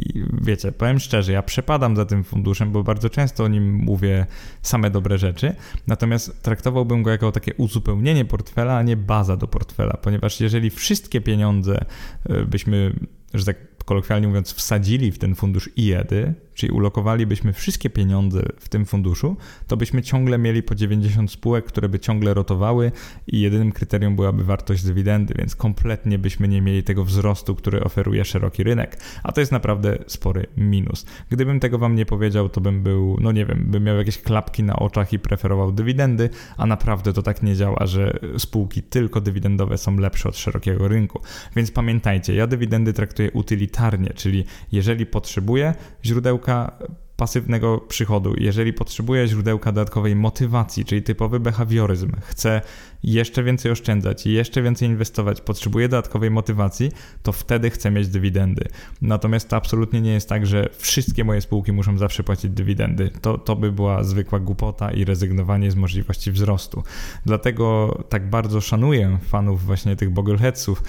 wiecie, 0.42 0.72
powiem 0.72 0.98
szczerze, 0.98 1.32
ja 1.32 1.42
przepadam 1.42 1.96
za 1.96 2.04
tym 2.04 2.24
funduszem, 2.24 2.72
bo 2.72 2.82
bardzo 2.82 3.10
często 3.10 3.44
o 3.44 3.48
nim 3.48 3.74
mówię 3.74 4.26
same 4.62 4.90
dobre 4.90 5.18
rzeczy. 5.18 5.54
Natomiast 5.86 6.42
traktowałbym 6.42 7.02
go 7.02 7.10
jako 7.10 7.32
takie 7.32 7.54
uzupełnienie 7.54 8.24
portfela, 8.24 8.76
a 8.76 8.82
nie 8.82 8.96
baza 8.96 9.36
do 9.36 9.46
portfela, 9.46 9.96
ponieważ 10.02 10.40
jeżeli 10.40 10.70
wszystkie 10.70 11.20
pieniądze 11.20 11.84
e, 12.28 12.44
byśmy, 12.44 12.92
że 13.34 13.44
tak 13.44 13.69
kolokwialnie 13.90 14.28
mówiąc, 14.28 14.52
wsadzili 14.52 15.12
w 15.12 15.18
ten 15.18 15.34
fundusz 15.34 15.70
IEDY, 15.76 16.34
czyli 16.54 16.72
ulokowalibyśmy 16.72 17.52
wszystkie 17.52 17.90
pieniądze 17.90 18.42
w 18.58 18.68
tym 18.68 18.86
funduszu, 18.86 19.36
to 19.66 19.76
byśmy 19.76 20.02
ciągle 20.02 20.38
mieli 20.38 20.62
po 20.62 20.74
90 20.74 21.30
spółek, 21.30 21.64
które 21.64 21.88
by 21.88 21.98
ciągle 21.98 22.34
rotowały 22.34 22.92
i 23.26 23.40
jedynym 23.40 23.72
kryterium 23.72 24.16
byłaby 24.16 24.44
wartość 24.44 24.84
dywidendy, 24.84 25.34
więc 25.38 25.56
kompletnie 25.56 26.18
byśmy 26.18 26.48
nie 26.48 26.62
mieli 26.62 26.82
tego 26.82 27.04
wzrostu, 27.04 27.54
który 27.54 27.84
oferuje 27.84 28.24
szeroki 28.24 28.62
rynek, 28.64 29.00
a 29.22 29.32
to 29.32 29.40
jest 29.40 29.52
naprawdę 29.52 29.98
spory 30.06 30.46
minus. 30.56 31.06
Gdybym 31.30 31.60
tego 31.60 31.78
wam 31.78 31.94
nie 31.94 32.06
powiedział, 32.06 32.48
to 32.48 32.60
bym 32.60 32.82
był, 32.82 33.16
no 33.20 33.32
nie 33.32 33.46
wiem, 33.46 33.64
bym 33.66 33.84
miał 33.84 33.96
jakieś 33.96 34.18
klapki 34.18 34.62
na 34.62 34.76
oczach 34.76 35.12
i 35.12 35.18
preferował 35.18 35.72
dywidendy, 35.72 36.30
a 36.56 36.66
naprawdę 36.66 37.12
to 37.12 37.22
tak 37.22 37.42
nie 37.42 37.56
działa, 37.56 37.86
że 37.86 38.18
spółki 38.38 38.82
tylko 38.82 39.20
dywidendowe 39.20 39.78
są 39.78 39.96
lepsze 39.96 40.28
od 40.28 40.36
szerokiego 40.36 40.88
rynku. 40.88 41.20
Więc 41.56 41.70
pamiętajcie, 41.70 42.34
ja 42.34 42.46
dywidendy 42.46 42.92
traktuję 42.92 43.30
utylitarnie, 43.30 44.10
czyli 44.14 44.44
jeżeli 44.72 45.06
potrzebuję 45.06 45.74
źródełka 46.04 46.49
pasywnego 47.20 47.78
przychodu. 47.78 48.34
Jeżeli 48.38 48.72
potrzebuje 48.72 49.28
źródełka 49.28 49.72
dodatkowej 49.72 50.16
motywacji, 50.16 50.84
czyli 50.84 51.02
typowy 51.02 51.40
behawioryzm, 51.40 52.12
chce 52.22 52.60
jeszcze 53.02 53.42
więcej 53.42 53.72
oszczędzać, 53.72 54.26
jeszcze 54.26 54.62
więcej 54.62 54.88
inwestować, 54.88 55.40
potrzebuje 55.40 55.88
dodatkowej 55.88 56.30
motywacji, 56.30 56.92
to 57.22 57.32
wtedy 57.32 57.70
chce 57.70 57.90
mieć 57.90 58.08
dywidendy. 58.08 58.64
Natomiast 59.02 59.48
to 59.48 59.56
absolutnie 59.56 60.00
nie 60.00 60.12
jest 60.12 60.28
tak, 60.28 60.46
że 60.46 60.68
wszystkie 60.78 61.24
moje 61.24 61.40
spółki 61.40 61.72
muszą 61.72 61.98
zawsze 61.98 62.22
płacić 62.22 62.50
dywidendy. 62.50 63.10
To, 63.20 63.38
to 63.38 63.56
by 63.56 63.72
była 63.72 64.04
zwykła 64.04 64.40
głupota 64.40 64.90
i 64.90 65.04
rezygnowanie 65.04 65.70
z 65.70 65.76
możliwości 65.76 66.32
wzrostu. 66.32 66.82
Dlatego 67.26 67.98
tak 68.08 68.30
bardzo 68.30 68.60
szanuję 68.60 69.18
fanów 69.22 69.64
właśnie 69.64 69.96
tych 69.96 70.10
bogleheadsów, 70.10 70.82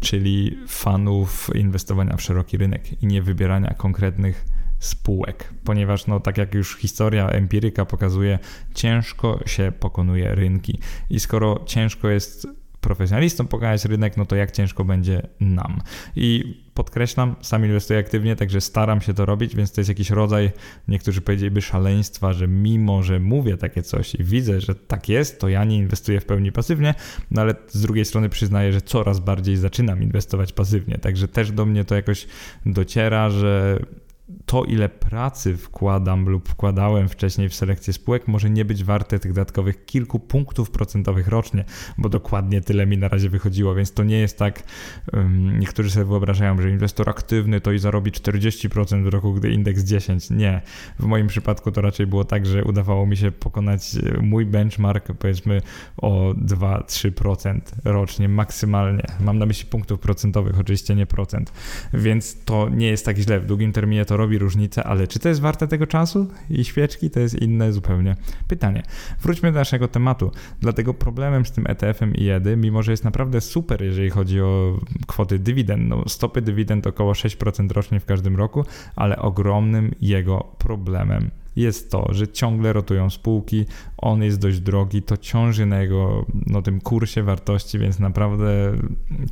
czyli 0.00 0.58
fanów 0.66 1.50
inwestowania 1.54 2.16
w 2.16 2.22
szeroki 2.22 2.56
rynek 2.56 3.02
i 3.02 3.06
nie 3.06 3.22
wybierania 3.22 3.74
konkretnych 3.74 4.57
spółek, 4.78 5.54
ponieważ 5.64 6.06
no 6.06 6.20
tak 6.20 6.38
jak 6.38 6.54
już 6.54 6.76
historia 6.76 7.28
empiryka 7.28 7.84
pokazuje, 7.84 8.38
ciężko 8.74 9.40
się 9.46 9.72
pokonuje 9.80 10.34
rynki 10.34 10.78
i 11.10 11.20
skoro 11.20 11.64
ciężko 11.66 12.08
jest 12.08 12.46
profesjonalistom 12.80 13.48
pokonać 13.48 13.84
rynek, 13.84 14.16
no 14.16 14.26
to 14.26 14.36
jak 14.36 14.50
ciężko 14.50 14.84
będzie 14.84 15.22
nam. 15.40 15.80
I 16.16 16.56
podkreślam, 16.74 17.36
sam 17.40 17.64
inwestuję 17.64 17.98
aktywnie, 17.98 18.36
także 18.36 18.60
staram 18.60 19.00
się 19.00 19.14
to 19.14 19.26
robić, 19.26 19.56
więc 19.56 19.72
to 19.72 19.80
jest 19.80 19.88
jakiś 19.88 20.10
rodzaj, 20.10 20.50
niektórzy 20.88 21.20
powiedzieliby 21.20 21.62
szaleństwa, 21.62 22.32
że 22.32 22.48
mimo, 22.48 23.02
że 23.02 23.20
mówię 23.20 23.56
takie 23.56 23.82
coś 23.82 24.14
i 24.14 24.24
widzę, 24.24 24.60
że 24.60 24.74
tak 24.74 25.08
jest, 25.08 25.40
to 25.40 25.48
ja 25.48 25.64
nie 25.64 25.76
inwestuję 25.76 26.20
w 26.20 26.24
pełni 26.24 26.52
pasywnie, 26.52 26.94
no 27.30 27.40
ale 27.42 27.54
z 27.68 27.82
drugiej 27.82 28.04
strony 28.04 28.28
przyznaję, 28.28 28.72
że 28.72 28.80
coraz 28.80 29.20
bardziej 29.20 29.56
zaczynam 29.56 30.02
inwestować 30.02 30.52
pasywnie, 30.52 30.98
także 30.98 31.28
też 31.28 31.52
do 31.52 31.66
mnie 31.66 31.84
to 31.84 31.94
jakoś 31.94 32.26
dociera, 32.66 33.30
że 33.30 33.78
to, 34.46 34.64
ile 34.64 34.88
pracy 34.88 35.56
wkładam 35.56 36.28
lub 36.28 36.48
wkładałem 36.48 37.08
wcześniej 37.08 37.48
w 37.48 37.54
selekcję 37.54 37.92
spółek, 37.92 38.28
może 38.28 38.50
nie 38.50 38.64
być 38.64 38.84
warte 38.84 39.18
tych 39.18 39.32
dodatkowych 39.32 39.84
kilku 39.84 40.18
punktów 40.18 40.70
procentowych 40.70 41.28
rocznie, 41.28 41.64
bo 41.98 42.08
dokładnie 42.08 42.60
tyle 42.60 42.86
mi 42.86 42.98
na 42.98 43.08
razie 43.08 43.28
wychodziło, 43.28 43.74
więc 43.74 43.92
to 43.92 44.04
nie 44.04 44.18
jest 44.18 44.38
tak. 44.38 44.62
Um, 45.12 45.58
niektórzy 45.58 45.90
sobie 45.90 46.06
wyobrażają, 46.06 46.62
że 46.62 46.70
inwestor 46.70 47.10
aktywny 47.10 47.60
to 47.60 47.72
i 47.72 47.78
zarobi 47.78 48.12
40% 48.12 49.04
w 49.04 49.06
roku, 49.06 49.34
gdy 49.34 49.50
indeks 49.50 49.82
10. 49.82 50.30
Nie. 50.30 50.60
W 50.98 51.04
moim 51.04 51.26
przypadku 51.26 51.72
to 51.72 51.80
raczej 51.80 52.06
było 52.06 52.24
tak, 52.24 52.46
że 52.46 52.64
udawało 52.64 53.06
mi 53.06 53.16
się 53.16 53.32
pokonać 53.32 53.96
e, 53.96 54.22
mój 54.22 54.46
benchmark, 54.46 55.12
powiedzmy, 55.18 55.62
o 55.96 56.32
2-3% 56.32 57.60
rocznie 57.84 58.28
maksymalnie. 58.28 59.04
Mam 59.20 59.38
na 59.38 59.46
myśli 59.46 59.66
punktów 59.66 60.00
procentowych, 60.00 60.60
oczywiście 60.60 60.94
nie 60.94 61.06
procent, 61.06 61.52
więc 61.94 62.44
to 62.44 62.68
nie 62.68 62.86
jest 62.86 63.04
tak 63.04 63.18
źle. 63.18 63.40
W 63.40 63.46
długim 63.46 63.72
terminie 63.72 64.04
to 64.04 64.17
robi 64.18 64.38
różnicę, 64.38 64.84
ale 64.84 65.06
czy 65.06 65.18
to 65.18 65.28
jest 65.28 65.40
warte 65.40 65.68
tego 65.68 65.86
czasu 65.86 66.26
i 66.50 66.64
świeczki, 66.64 67.10
to 67.10 67.20
jest 67.20 67.42
inne 67.42 67.72
zupełnie 67.72 68.16
pytanie. 68.48 68.82
Wróćmy 69.22 69.52
do 69.52 69.58
naszego 69.58 69.88
tematu. 69.88 70.30
Dlatego 70.60 70.94
problemem 70.94 71.46
z 71.46 71.52
tym 71.52 71.64
ETF-em 71.66 72.14
i 72.14 72.28
EDY, 72.28 72.56
mimo 72.56 72.82
że 72.82 72.90
jest 72.90 73.04
naprawdę 73.04 73.40
super, 73.40 73.82
jeżeli 73.82 74.10
chodzi 74.10 74.40
o 74.40 74.80
kwoty 75.06 75.38
dywidend, 75.38 75.88
no 75.88 76.08
stopy 76.08 76.42
dywidend 76.42 76.86
około 76.86 77.12
6% 77.12 77.70
rocznie 77.72 78.00
w 78.00 78.04
każdym 78.04 78.36
roku, 78.36 78.64
ale 78.96 79.16
ogromnym 79.18 79.94
jego 80.00 80.38
problemem 80.58 81.30
jest 81.60 81.90
to, 81.90 82.08
że 82.10 82.28
ciągle 82.28 82.72
rotują 82.72 83.10
spółki, 83.10 83.64
on 83.98 84.22
jest 84.22 84.38
dość 84.38 84.60
drogi, 84.60 85.02
to 85.02 85.16
ciąży 85.16 85.66
na 85.66 85.80
jego, 85.80 86.26
no 86.46 86.62
tym 86.62 86.80
kursie 86.80 87.22
wartości, 87.22 87.78
więc 87.78 87.98
naprawdę 87.98 88.72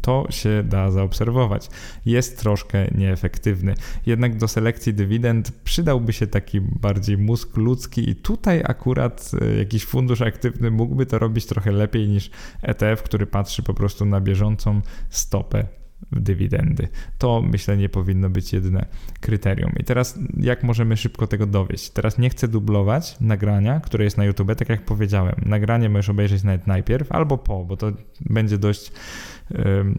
to 0.00 0.26
się 0.30 0.62
da 0.64 0.90
zaobserwować. 0.90 1.68
Jest 2.06 2.38
troszkę 2.38 2.88
nieefektywny. 2.94 3.74
Jednak 4.06 4.36
do 4.36 4.48
selekcji 4.48 4.94
dywidend 4.94 5.50
przydałby 5.64 6.12
się 6.12 6.26
taki 6.26 6.60
bardziej 6.60 7.18
mózg 7.18 7.56
ludzki 7.56 8.10
i 8.10 8.16
tutaj 8.16 8.62
akurat 8.64 9.30
e, 9.40 9.56
jakiś 9.56 9.84
fundusz 9.84 10.20
aktywny 10.20 10.70
mógłby 10.70 11.06
to 11.06 11.18
robić 11.18 11.46
trochę 11.46 11.72
lepiej 11.72 12.08
niż 12.08 12.30
ETF, 12.62 13.02
który 13.02 13.26
patrzy 13.26 13.62
po 13.62 13.74
prostu 13.74 14.04
na 14.04 14.20
bieżącą 14.20 14.80
stopę 15.10 15.85
dywidendy. 16.12 16.88
To 17.18 17.42
myślę 17.42 17.76
nie 17.76 17.88
powinno 17.88 18.30
być 18.30 18.52
jedyne 18.52 18.86
kryterium. 19.20 19.72
I 19.80 19.84
teraz 19.84 20.18
jak 20.36 20.62
możemy 20.62 20.96
szybko 20.96 21.26
tego 21.26 21.46
dowieść? 21.46 21.90
Teraz 21.90 22.18
nie 22.18 22.30
chcę 22.30 22.48
dublować 22.48 23.16
nagrania, 23.20 23.80
które 23.80 24.04
jest 24.04 24.18
na 24.18 24.24
YouTube, 24.24 24.54
tak 24.54 24.68
jak 24.68 24.84
powiedziałem. 24.84 25.34
Nagranie 25.46 25.88
możesz 25.88 26.08
obejrzeć 26.08 26.42
nawet 26.42 26.66
najpierw 26.66 27.12
albo 27.12 27.38
po, 27.38 27.64
bo 27.64 27.76
to 27.76 27.92
będzie 28.20 28.58
dość 28.58 28.92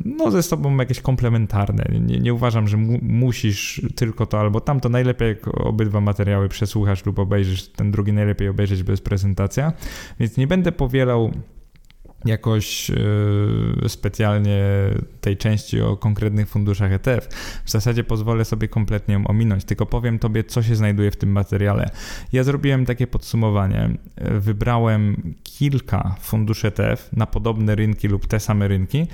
no 0.05 0.31
ze 0.31 0.43
sobą 0.43 0.77
jakieś 0.77 1.01
komplementarne. 1.01 1.85
Nie, 1.99 2.19
nie 2.19 2.33
uważam, 2.33 2.67
że 2.67 2.77
mu, 2.77 2.99
musisz 3.01 3.81
tylko 3.95 4.25
to 4.25 4.39
albo 4.39 4.61
tamto. 4.61 4.89
Najlepiej 4.89 5.27
jak 5.29 5.47
obydwa 5.47 6.01
materiały 6.01 6.49
przesłuchasz 6.49 7.05
lub 7.05 7.19
obejrzysz, 7.19 7.67
ten 7.67 7.91
drugi 7.91 8.13
najlepiej 8.13 8.49
obejrzeć 8.49 8.83
bez 8.83 9.01
prezentacja. 9.01 9.73
Więc 10.19 10.37
nie 10.37 10.47
będę 10.47 10.71
powielał 10.71 11.31
jakoś 12.27 12.89
yy, 12.89 13.89
specjalnie 13.89 14.63
tej 15.21 15.37
części 15.37 15.81
o 15.81 15.97
konkretnych 15.97 16.49
funduszach 16.49 16.91
ETF. 16.91 17.27
W 17.65 17.71
zasadzie 17.71 18.03
pozwolę 18.03 18.45
sobie 18.45 18.67
kompletnie 18.67 19.13
ją 19.13 19.27
ominąć, 19.27 19.65
tylko 19.65 19.85
powiem 19.85 20.19
Tobie, 20.19 20.43
co 20.43 20.63
się 20.63 20.75
znajduje 20.75 21.11
w 21.11 21.15
tym 21.15 21.31
materiale. 21.31 21.89
Ja 22.33 22.43
zrobiłem 22.43 22.85
takie 22.85 23.07
podsumowanie. 23.07 23.89
Wybrałem 24.17 25.33
kilka 25.43 26.15
funduszy 26.21 26.67
ETF 26.67 27.09
na 27.13 27.25
podobne 27.25 27.75
rynki 27.75 28.07
lub 28.07 28.27
te 28.27 28.39
same 28.39 28.67
rynki, 28.67 29.07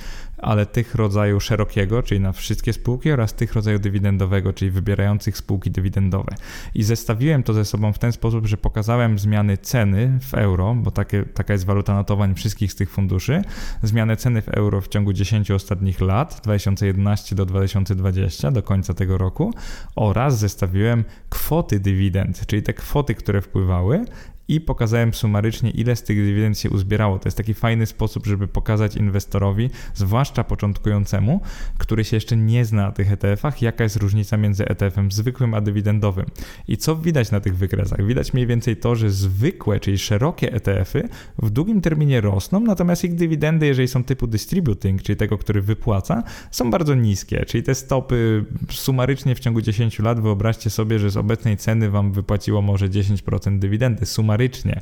ale 0.44 0.66
tych 0.66 0.96
rodzaju 0.96 1.40
szerokiego, 1.40 2.04
czyli 2.04 2.22
na 2.22 2.32
wszystkie 2.32 2.74
spółki 2.74 3.12
oraz 3.12 3.34
tych 3.34 3.54
rodzaju 3.54 3.80
dywidendowego, 3.80 4.54
czyli 4.54 4.72
wybierających 4.72 5.38
spółki 5.38 5.72
dywidendowe. 5.72 6.36
I 6.76 6.84
zestawiłem 6.84 7.44
to 7.44 7.54
ze 7.54 7.66
sobą 7.66 7.94
w 7.94 8.00
ten 8.00 8.12
sposób, 8.12 8.48
że 8.48 8.58
pokazałem 8.58 9.20
zmiany 9.20 9.58
ceny 9.58 10.20
w 10.22 10.34
euro, 10.34 10.76
bo 10.76 10.92
takie, 10.92 11.24
taka 11.24 11.54
jest 11.54 11.66
waluta 11.66 11.94
notowań 11.94 12.36
wszystkich 12.36 12.72
z 12.72 12.76
tych 12.76 12.90
funduszy, 12.90 13.42
zmianę 13.84 14.18
ceny 14.18 14.42
w 14.42 14.50
euro 14.50 14.82
w 14.82 14.88
ciągu 14.88 15.14
10 15.14 15.52
ostatnich 15.52 16.02
lat, 16.02 16.42
2011 16.44 17.36
do 17.36 17.46
2020, 17.46 18.52
do 18.52 18.64
końca 18.64 18.94
tego 18.94 19.18
roku, 19.18 19.54
oraz 19.96 20.40
zestawiłem 20.40 21.04
kwoty 21.30 21.80
dywidend, 21.80 22.46
czyli 22.46 22.64
te 22.64 22.74
kwoty, 22.74 23.16
które 23.16 23.42
wpływały 23.42 24.06
i 24.48 24.62
pokazałem 24.62 25.14
sumarycznie, 25.14 25.70
ile 25.70 25.96
z 25.96 26.04
tych 26.04 26.18
dywidend 26.18 26.60
się 26.60 26.70
uzbierało. 26.70 27.20
To 27.20 27.28
jest 27.28 27.38
taki 27.38 27.54
fajny 27.54 27.86
sposób, 27.86 28.26
żeby 28.26 28.48
pokazać 28.48 28.96
inwestorowi, 28.96 29.70
zwłaszcza 29.94 30.44
początkującemu, 30.44 31.42
który 31.78 32.04
się 32.04 32.18
jeszcze 32.18 32.38
nie 32.38 32.66
zna 32.66 32.84
na 32.84 32.92
tych 32.92 33.12
ETF-ach, 33.12 33.62
jaka 33.62 33.84
jest 33.84 33.96
różnica 33.96 34.38
między 34.38 34.66
ETF-em 34.66 35.12
zwykłym 35.12 35.54
a 35.54 35.62
dywidendowym. 35.62 36.26
I 36.68 36.78
co 36.78 36.96
widać 36.96 37.32
na 37.32 37.40
tych 37.40 37.58
wykresach? 37.58 38.06
Widać 38.06 38.34
mniej 38.34 38.48
więcej 38.48 38.78
to, 38.78 38.96
że 38.96 39.10
zwykłe, 39.10 39.80
czyli 39.80 39.98
szerokie 39.98 40.54
ETF-y 40.54 41.10
w 41.38 41.50
długim 41.50 41.82
terminie 41.82 42.22
rosną, 42.22 42.60
natomiast 42.60 43.04
ich 43.04 43.16
dywidendy, 43.16 43.66
jeżeli 43.66 43.88
są 43.88 44.04
typu 44.04 44.28
distributing, 44.28 45.02
czyli 45.02 45.18
tego, 45.18 45.38
który 45.38 45.62
wypłaca, 45.62 46.24
są 46.52 46.72
bardzo 46.72 46.96
niskie, 46.96 47.46
czyli 47.46 47.64
te 47.64 47.76
stopy 47.76 48.46
sumarycznie 48.70 49.36
w 49.36 49.40
ciągu 49.40 49.62
10 49.62 50.00
lat, 50.00 50.20
wyobraźcie 50.20 50.70
sobie, 50.70 51.00
że 51.00 51.12
z 51.12 51.18
obecnej 51.18 51.58
ceny 51.58 51.90
wam 51.90 52.12
wypłaciło 52.12 52.62
może 52.62 52.90
10% 52.90 53.60
dywidendy, 53.60 54.06
sumarycznie 54.06 54.33
sumarycznie, 54.34 54.82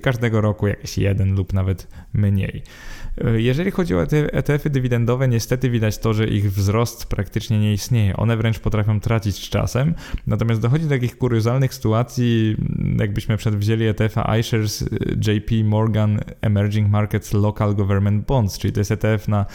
każdego 0.00 0.40
roku 0.40 0.66
jakiś 0.66 0.98
jeden 0.98 1.34
lub 1.34 1.52
nawet 1.52 1.86
mniej. 2.12 2.62
Jeżeli 3.36 3.70
chodzi 3.70 3.94
o 3.94 4.02
ETF-y 4.32 4.70
dywidendowe, 4.70 5.28
niestety 5.28 5.70
widać 5.70 5.98
to, 5.98 6.14
że 6.14 6.26
ich 6.26 6.52
wzrost 6.52 7.06
praktycznie 7.06 7.60
nie 7.60 7.72
istnieje. 7.72 8.16
One 8.16 8.36
wręcz 8.36 8.58
potrafią 8.58 9.00
tracić 9.00 9.36
z 9.36 9.48
czasem. 9.48 9.94
Natomiast 10.26 10.60
dochodzi 10.60 10.84
do 10.84 10.90
takich 10.90 11.18
kuriozalnych 11.18 11.74
sytuacji, 11.74 12.56
jakbyśmy 12.98 13.36
przedwzięli 13.36 13.86
ETF-a 13.86 14.38
iShares 14.38 14.88
JP 15.26 15.64
Morgan 15.64 16.20
Emerging 16.40 16.90
Markets 16.90 17.32
Local 17.32 17.74
Government 17.74 18.26
Bonds, 18.26 18.58
czyli 18.58 18.72
to 18.72 18.80
jest 18.80 18.90
ETF 18.90 19.28
na, 19.28 19.46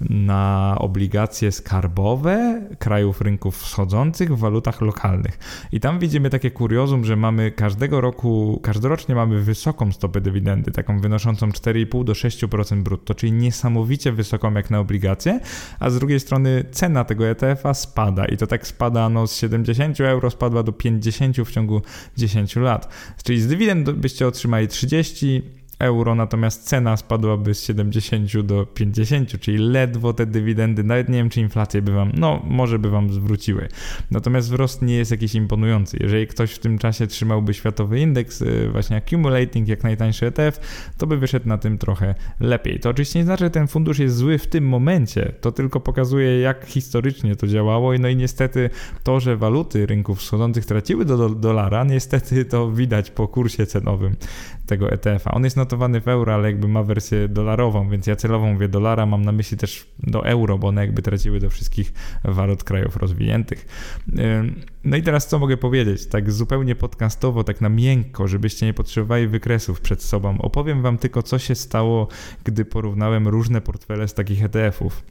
na 0.00 0.74
obligacje 0.78 1.52
skarbowe 1.52 2.62
krajów 2.78 3.20
rynków 3.20 3.58
wschodzących 3.58 4.36
w 4.36 4.38
walutach 4.38 4.80
lokalnych. 4.80 5.38
I 5.72 5.80
tam 5.80 5.98
widzimy 5.98 6.30
takie 6.30 6.50
kuriozum, 6.50 7.04
że 7.04 7.16
mamy 7.16 7.50
każdego 7.50 8.00
roku, 8.00 8.60
każdorocznie 8.62 9.14
mamy 9.14 9.42
wysoką 9.42 9.92
stopę 9.92 10.20
dywidendy, 10.20 10.70
taką 10.70 11.00
wynoszącą 11.00 11.48
4,5 11.48 12.04
do 12.04 12.12
6% 12.12 12.82
brutto 12.82 13.03
czyli 13.14 13.32
niesamowicie 13.32 14.12
wysoką 14.12 14.54
jak 14.54 14.70
na 14.70 14.80
obligacje, 14.80 15.40
a 15.80 15.90
z 15.90 15.98
drugiej 15.98 16.20
strony 16.20 16.64
cena 16.70 17.04
tego 17.04 17.26
ETF-a 17.28 17.74
spada 17.74 18.24
i 18.24 18.36
to 18.36 18.46
tak 18.46 18.66
spada 18.66 19.08
no, 19.08 19.26
z 19.26 19.36
70 19.36 20.00
euro 20.00 20.30
spadła 20.30 20.62
do 20.62 20.72
50 20.72 21.36
w 21.36 21.50
ciągu 21.50 21.82
10 22.16 22.56
lat. 22.56 22.88
Czyli 23.24 23.40
z 23.40 23.46
dywidend 23.46 23.90
byście 23.90 24.26
otrzymali 24.26 24.68
30 24.68 25.42
euro, 25.78 26.14
natomiast 26.14 26.68
cena 26.68 26.96
spadłaby 26.96 27.54
z 27.54 27.62
70 27.62 28.40
do 28.40 28.66
50, 28.66 29.40
czyli 29.40 29.58
ledwo 29.58 30.12
te 30.12 30.26
dywidendy, 30.26 30.84
nawet 30.84 31.08
nie 31.08 31.18
wiem 31.18 31.30
czy 31.30 31.40
inflacje 31.40 31.82
by 31.82 31.92
wam, 31.92 32.12
no 32.14 32.42
może 32.44 32.78
by 32.78 32.90
wam 32.90 33.12
zwróciły. 33.12 33.68
Natomiast 34.10 34.48
wzrost 34.48 34.82
nie 34.82 34.94
jest 34.94 35.10
jakiś 35.10 35.34
imponujący. 35.34 35.96
Jeżeli 36.00 36.26
ktoś 36.26 36.52
w 36.52 36.58
tym 36.58 36.78
czasie 36.78 37.06
trzymałby 37.06 37.54
światowy 37.54 38.00
indeks, 38.00 38.42
y, 38.42 38.68
właśnie 38.72 38.96
accumulating, 38.96 39.68
jak 39.68 39.82
najtańszy 39.82 40.26
ETF, 40.26 40.60
to 40.98 41.06
by 41.06 41.18
wyszedł 41.18 41.48
na 41.48 41.58
tym 41.58 41.78
trochę 41.78 42.14
lepiej. 42.40 42.80
To 42.80 42.90
oczywiście 42.90 43.18
nie 43.18 43.24
znaczy, 43.24 43.44
że 43.44 43.50
ten 43.50 43.68
fundusz 43.68 43.98
jest 43.98 44.16
zły 44.16 44.38
w 44.38 44.46
tym 44.46 44.68
momencie, 44.68 45.32
to 45.40 45.52
tylko 45.52 45.80
pokazuje 45.80 46.40
jak 46.40 46.66
historycznie 46.66 47.36
to 47.36 47.46
działało 47.46 47.94
no 47.98 48.08
i 48.08 48.16
niestety 48.16 48.70
to, 49.02 49.20
że 49.20 49.36
waluty 49.36 49.86
rynków 49.86 50.18
wschodzących 50.18 50.64
traciły 50.64 51.04
do 51.04 51.28
dolara, 51.28 51.84
niestety 51.84 52.44
to 52.44 52.70
widać 52.70 53.10
po 53.10 53.28
kursie 53.28 53.66
cenowym 53.66 54.16
tego 54.66 54.92
ETF-a. 54.92 55.30
On 55.30 55.44
jest 55.44 55.56
notowany 55.64 56.00
w 56.00 56.08
euro, 56.08 56.34
ale 56.34 56.48
jakby 56.50 56.68
ma 56.68 56.82
wersję 56.82 57.28
dolarową, 57.28 57.88
więc 57.88 58.06
ja 58.06 58.16
celowo 58.16 58.46
mówię 58.46 58.68
dolara, 58.68 59.06
mam 59.06 59.24
na 59.24 59.32
myśli 59.32 59.56
też 59.56 59.86
do 59.98 60.26
euro, 60.26 60.58
bo 60.58 60.68
one 60.68 60.80
jakby 60.80 61.02
traciły 61.02 61.40
do 61.40 61.50
wszystkich 61.50 61.92
walut 62.24 62.64
krajów 62.64 62.96
rozwiniętych. 62.96 63.66
No 64.84 64.96
i 64.96 65.02
teraz 65.02 65.28
co 65.28 65.38
mogę 65.38 65.56
powiedzieć? 65.56 66.06
Tak 66.06 66.32
zupełnie 66.32 66.74
podcastowo, 66.74 67.44
tak 67.44 67.60
na 67.60 67.68
miękko, 67.68 68.28
żebyście 68.28 68.66
nie 68.66 68.74
potrzebowali 68.74 69.28
wykresów 69.28 69.80
przed 69.80 70.02
sobą. 70.02 70.38
Opowiem 70.38 70.82
wam 70.82 70.98
tylko, 70.98 71.22
co 71.22 71.38
się 71.38 71.54
stało, 71.54 72.08
gdy 72.44 72.64
porównałem 72.64 73.28
różne 73.28 73.60
portfele 73.60 74.08
z 74.08 74.14
takich 74.14 74.44
ETF-ów. 74.44 75.02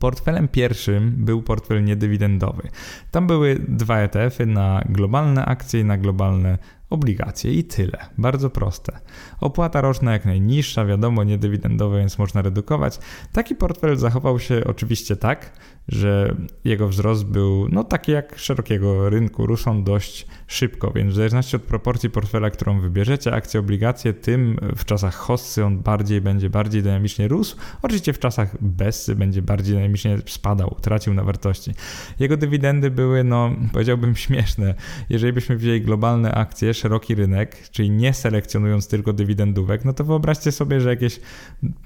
Portfelem 0.00 0.48
pierwszym 0.48 1.12
był 1.16 1.42
portfel 1.42 1.84
niedywidendowy. 1.84 2.62
Tam 3.10 3.26
były 3.26 3.56
dwa 3.68 3.98
ETF-y 3.98 4.46
na 4.46 4.84
globalne 4.88 5.44
akcje 5.44 5.80
i 5.80 5.84
na 5.84 5.98
globalne 5.98 6.58
obligacje 6.90 7.54
i 7.54 7.64
tyle. 7.64 7.98
Bardzo 8.18 8.50
proste. 8.50 8.98
Opłata 9.40 9.80
roczna 9.80 10.12
jak 10.12 10.24
najniższa, 10.24 10.84
wiadomo, 10.84 11.24
niedywidendowe, 11.24 11.98
więc 11.98 12.18
można 12.18 12.42
redukować. 12.42 12.98
Taki 13.32 13.54
portfel 13.54 13.96
zachował 13.96 14.38
się 14.38 14.62
oczywiście 14.66 15.16
tak, 15.16 15.52
że 15.90 16.34
jego 16.64 16.88
wzrost 16.88 17.24
był 17.24 17.68
no 17.68 17.84
taki 17.84 18.12
jak 18.12 18.38
szerokiego 18.38 19.10
rynku, 19.10 19.46
rósł 19.46 19.82
dość 19.82 20.26
szybko, 20.46 20.90
więc 20.90 21.12
w 21.12 21.16
zależności 21.16 21.56
od 21.56 21.62
proporcji 21.62 22.10
portfela, 22.10 22.50
którą 22.50 22.80
wybierzecie, 22.80 23.32
akcje, 23.32 23.60
obligacje, 23.60 24.12
tym 24.12 24.56
w 24.76 24.84
czasach 24.84 25.14
hossy 25.14 25.64
on 25.64 25.78
bardziej 25.78 26.20
będzie 26.20 26.50
bardziej 26.50 26.82
dynamicznie 26.82 27.28
rósł. 27.28 27.56
Oczywiście 27.82 28.12
w 28.12 28.18
czasach 28.18 28.56
bessy 28.60 29.16
będzie 29.16 29.42
bardziej 29.42 29.74
dynamicznie 29.74 30.18
spadał, 30.26 30.76
tracił 30.80 31.14
na 31.14 31.24
wartości. 31.24 31.74
Jego 32.18 32.36
dywidendy 32.36 32.90
były, 32.90 33.24
no 33.24 33.50
powiedziałbym 33.72 34.16
śmieszne. 34.24 34.74
Jeżeli 35.08 35.32
byśmy 35.32 35.56
wzięli 35.56 35.80
globalne 35.80 36.32
akcje, 36.32 36.74
szeroki 36.74 37.14
rynek, 37.14 37.68
czyli 37.70 37.90
nie 37.90 38.14
selekcjonując 38.14 38.88
tylko 38.88 39.12
dywidendówek, 39.12 39.84
no 39.84 39.92
to 39.92 40.04
wyobraźcie 40.04 40.52
sobie, 40.52 40.80
że 40.80 40.88
jakieś 40.88 41.20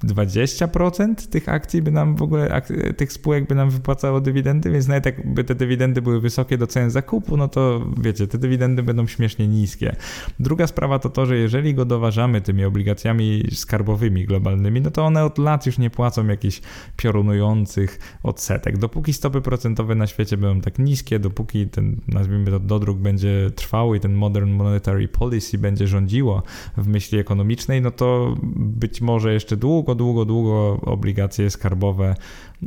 20% 0.04 1.28
tych 1.28 1.48
akcji 1.48 1.82
by 1.82 1.90
nam 1.90 2.16
w 2.16 2.22
ogóle, 2.22 2.62
tych 2.96 3.12
spółek 3.12 3.48
by 3.48 3.54
nam 3.54 3.70
wypłacało 3.70 3.93
dywidendy, 4.20 4.70
więc 4.70 4.88
nawet 4.88 5.06
jakby 5.06 5.44
te 5.44 5.54
dywidendy 5.54 6.02
były 6.02 6.20
wysokie 6.20 6.58
do 6.58 6.66
cen 6.66 6.90
zakupu, 6.90 7.36
no 7.36 7.48
to 7.48 7.86
wiecie, 8.02 8.26
te 8.26 8.38
dywidendy 8.38 8.82
będą 8.82 9.06
śmiesznie 9.06 9.48
niskie. 9.48 9.96
Druga 10.40 10.66
sprawa 10.66 10.98
to 10.98 11.10
to, 11.10 11.26
że 11.26 11.36
jeżeli 11.36 11.74
go 11.74 11.84
doważamy 11.84 12.40
tymi 12.40 12.64
obligacjami 12.64 13.44
skarbowymi 13.52 14.26
globalnymi, 14.26 14.80
no 14.80 14.90
to 14.90 15.04
one 15.04 15.24
od 15.24 15.38
lat 15.38 15.66
już 15.66 15.78
nie 15.78 15.90
płacą 15.90 16.26
jakichś 16.26 16.60
piorunujących 16.96 18.18
odsetek. 18.22 18.78
Dopóki 18.78 19.12
stopy 19.12 19.40
procentowe 19.40 19.94
na 19.94 20.06
świecie 20.06 20.36
będą 20.36 20.60
tak 20.60 20.78
niskie, 20.78 21.18
dopóki 21.18 21.66
ten, 21.66 22.00
nazwijmy 22.08 22.50
to, 22.50 22.60
dodruk 22.60 22.98
będzie 22.98 23.50
trwały 23.54 23.96
i 23.96 24.00
ten 24.00 24.14
modern 24.14 24.50
monetary 24.50 25.08
policy 25.08 25.58
będzie 25.58 25.86
rządziło 25.86 26.42
w 26.76 26.88
myśli 26.88 27.18
ekonomicznej, 27.18 27.82
no 27.82 27.90
to 27.90 28.34
być 28.56 29.00
może 29.00 29.32
jeszcze 29.32 29.56
długo, 29.56 29.94
długo, 29.94 30.24
długo 30.24 30.80
obligacje 30.82 31.50
skarbowe 31.50 32.14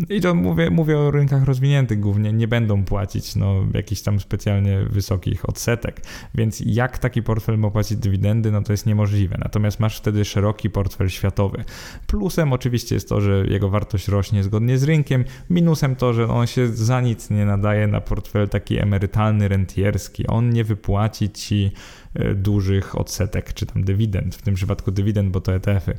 i 0.09 0.21
to 0.21 0.35
mówię, 0.35 0.69
mówię 0.69 0.97
o 0.97 1.11
rynkach 1.11 1.43
rozwiniętych 1.43 1.99
głównie, 1.99 2.33
nie 2.33 2.47
będą 2.47 2.83
płacić 2.83 3.35
no, 3.35 3.55
jakichś 3.73 4.01
tam 4.01 4.19
specjalnie 4.19 4.79
wysokich 4.89 5.49
odsetek. 5.49 6.01
Więc 6.35 6.63
jak 6.65 6.97
taki 6.97 7.23
portfel 7.23 7.57
ma 7.57 7.69
płacić 7.71 7.97
dywidendy, 7.97 8.51
no 8.51 8.61
to 8.61 8.73
jest 8.73 8.85
niemożliwe. 8.85 9.37
Natomiast 9.39 9.79
masz 9.79 9.97
wtedy 9.97 10.25
szeroki 10.25 10.69
portfel 10.69 11.09
światowy. 11.09 11.63
Plusem 12.07 12.53
oczywiście 12.53 12.95
jest 12.95 13.09
to, 13.09 13.21
że 13.21 13.45
jego 13.47 13.69
wartość 13.69 14.07
rośnie 14.07 14.43
zgodnie 14.43 14.77
z 14.77 14.83
rynkiem. 14.83 15.25
Minusem 15.49 15.95
to, 15.95 16.13
że 16.13 16.27
on 16.27 16.47
się 16.47 16.67
za 16.67 17.01
nic 17.01 17.29
nie 17.29 17.45
nadaje 17.45 17.87
na 17.87 18.01
portfel 18.01 18.49
taki 18.49 18.77
emerytalny, 18.79 19.47
rentierski. 19.47 20.27
On 20.27 20.49
nie 20.49 20.63
wypłaci 20.63 21.29
ci 21.29 21.71
e, 22.13 22.33
dużych 22.33 22.97
odsetek 22.99 23.53
czy 23.53 23.65
tam 23.65 23.83
dywidend, 23.83 24.35
w 24.35 24.41
tym 24.41 24.55
przypadku 24.55 24.91
dywidend, 24.91 25.31
bo 25.31 25.41
to 25.41 25.55
ETF-y. 25.55 25.97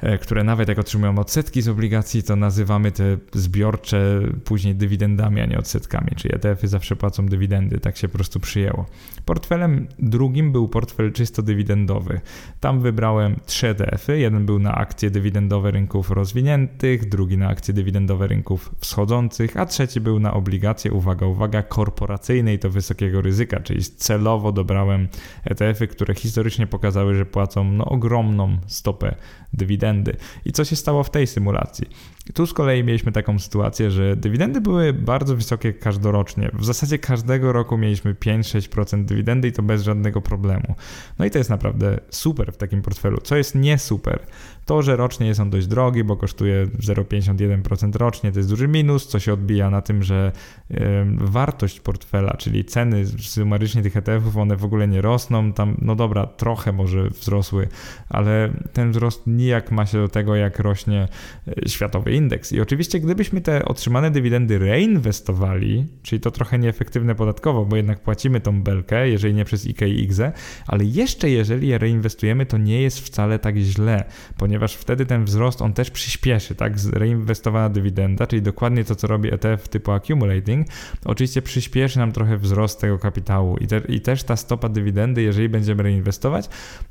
E, 0.00 0.18
które 0.18 0.44
nawet 0.44 0.68
jak 0.68 0.78
otrzymują 0.78 1.18
odsetki 1.18 1.62
z 1.62 1.68
obligacji, 1.68 2.22
to 2.22 2.36
nazywamy 2.36 2.92
te 2.92 3.18
zbiorcze 3.32 4.20
później 4.44 4.74
dywidendami, 4.74 5.40
a 5.40 5.46
nie 5.46 5.58
odsetkami, 5.58 6.10
czyli 6.16 6.34
ETF-y 6.34 6.68
zawsze 6.68 6.96
płacą 6.96 7.26
dywidendy, 7.26 7.80
tak 7.80 7.96
się 7.96 8.08
po 8.08 8.14
prostu 8.14 8.40
przyjęło. 8.40 8.86
Portfelem 9.24 9.88
drugim 9.98 10.52
był 10.52 10.68
portfel 10.68 11.12
czysto 11.12 11.42
dywidendowy. 11.42 12.20
Tam 12.60 12.80
wybrałem 12.80 13.36
trzy 13.46 13.68
ETF-y, 13.68 14.18
jeden 14.18 14.46
był 14.46 14.58
na 14.58 14.74
akcje 14.74 15.10
dywidendowe 15.10 15.70
rynków 15.70 16.10
rozwiniętych, 16.10 17.08
drugi 17.08 17.38
na 17.38 17.48
akcje 17.48 17.74
dywidendowe 17.74 18.26
rynków 18.26 18.74
wschodzących, 18.80 19.56
a 19.56 19.66
trzeci 19.66 20.00
był 20.00 20.20
na 20.20 20.34
obligacje, 20.34 20.92
uwaga, 20.92 21.26
uwaga, 21.26 21.62
korporacyjne 21.62 22.54
i 22.54 22.58
to 22.58 22.70
wysokiego 22.70 23.20
ryzyka, 23.20 23.60
czyli 23.60 23.82
celowo 23.82 24.52
dobrałem 24.52 25.08
ETF-y, 25.44 25.88
które 25.88 26.14
historycznie 26.14 26.66
pokazały, 26.66 27.14
że 27.14 27.26
płacą 27.26 27.64
no, 27.64 27.84
ogromną 27.84 28.58
stopę 28.66 29.14
dywidendy. 29.52 29.87
I 30.44 30.52
co 30.52 30.64
się 30.64 30.76
stało 30.76 31.04
w 31.04 31.10
tej 31.10 31.26
symulacji? 31.26 31.86
Tu 32.34 32.46
z 32.46 32.52
kolei 32.52 32.84
mieliśmy 32.84 33.12
taką 33.12 33.38
sytuację, 33.38 33.90
że 33.90 34.16
dywidendy 34.16 34.60
były 34.60 34.92
bardzo 34.92 35.36
wysokie 35.36 35.72
każdorocznie. 35.72 36.50
W 36.54 36.64
zasadzie 36.64 36.98
każdego 36.98 37.52
roku 37.52 37.78
mieliśmy 37.78 38.14
5-6% 38.14 39.04
dywidendy 39.04 39.48
i 39.48 39.52
to 39.52 39.62
bez 39.62 39.82
żadnego 39.82 40.20
problemu. 40.20 40.74
No 41.18 41.24
i 41.24 41.30
to 41.30 41.38
jest 41.38 41.50
naprawdę 41.50 42.00
super 42.10 42.52
w 42.52 42.56
takim 42.56 42.82
portfelu. 42.82 43.18
Co 43.22 43.36
jest 43.36 43.54
nie 43.54 43.78
super, 43.78 44.26
to, 44.66 44.82
że 44.82 44.96
rocznie 44.96 45.26
jest 45.26 45.40
on 45.40 45.50
dość 45.50 45.66
drogi, 45.66 46.04
bo 46.04 46.16
kosztuje 46.16 46.66
0,51% 46.66 47.96
rocznie, 47.96 48.32
to 48.32 48.38
jest 48.38 48.48
duży 48.48 48.68
minus, 48.68 49.06
co 49.06 49.18
się 49.18 49.32
odbija 49.32 49.70
na 49.70 49.82
tym, 49.82 50.02
że 50.02 50.32
wartość 51.16 51.80
portfela, 51.80 52.36
czyli 52.36 52.64
ceny 52.64 53.06
sumarycznie 53.06 53.82
tych 53.82 53.96
ETF-ów, 53.96 54.36
one 54.36 54.56
w 54.56 54.64
ogóle 54.64 54.88
nie 54.88 55.00
rosną. 55.00 55.52
Tam, 55.52 55.76
no 55.82 55.96
dobra, 55.96 56.26
trochę 56.26 56.72
może 56.72 57.10
wzrosły, 57.10 57.68
ale 58.08 58.52
ten 58.72 58.90
wzrost 58.90 59.26
nijak 59.26 59.70
ma 59.78 59.86
się 59.86 59.98
do 59.98 60.08
tego, 60.08 60.36
jak 60.36 60.58
rośnie 60.58 61.08
e, 61.48 61.68
światowy 61.68 62.12
indeks. 62.12 62.52
I 62.52 62.60
oczywiście, 62.60 63.00
gdybyśmy 63.00 63.40
te 63.40 63.64
otrzymane 63.64 64.10
dywidendy 64.10 64.58
reinwestowali, 64.58 65.86
czyli 66.02 66.20
to 66.20 66.30
trochę 66.30 66.58
nieefektywne 66.58 67.14
podatkowo, 67.14 67.64
bo 67.64 67.76
jednak 67.76 68.00
płacimy 68.00 68.40
tą 68.40 68.62
belkę, 68.62 69.08
jeżeli 69.08 69.34
nie 69.34 69.44
przez 69.44 69.66
IK 69.66 69.82
i 69.82 70.00
IGZE, 70.02 70.32
ale 70.66 70.84
jeszcze 70.84 71.30
jeżeli 71.30 71.68
je 71.68 71.78
reinwestujemy, 71.78 72.46
to 72.46 72.58
nie 72.58 72.82
jest 72.82 73.00
wcale 73.00 73.38
tak 73.38 73.56
źle, 73.56 74.04
ponieważ 74.36 74.74
wtedy 74.74 75.06
ten 75.06 75.24
wzrost 75.24 75.62
on 75.62 75.72
też 75.72 75.90
przyspieszy, 75.90 76.54
tak? 76.54 76.72
Reinwestowana 76.92 77.68
dywidenda, 77.68 78.26
czyli 78.26 78.42
dokładnie 78.42 78.84
to, 78.84 78.94
co 78.94 79.06
robi 79.06 79.34
ETF 79.34 79.68
typu 79.68 79.92
accumulating, 79.92 80.66
oczywiście 81.04 81.42
przyspieszy 81.42 81.98
nam 81.98 82.12
trochę 82.12 82.38
wzrost 82.38 82.80
tego 82.80 82.98
kapitału 82.98 83.56
i, 83.56 83.66
te, 83.66 83.80
i 83.88 84.00
też 84.00 84.22
ta 84.22 84.36
stopa 84.36 84.68
dywidendy, 84.68 85.22
jeżeli 85.22 85.48
będziemy 85.48 85.82
reinwestować, 85.82 86.48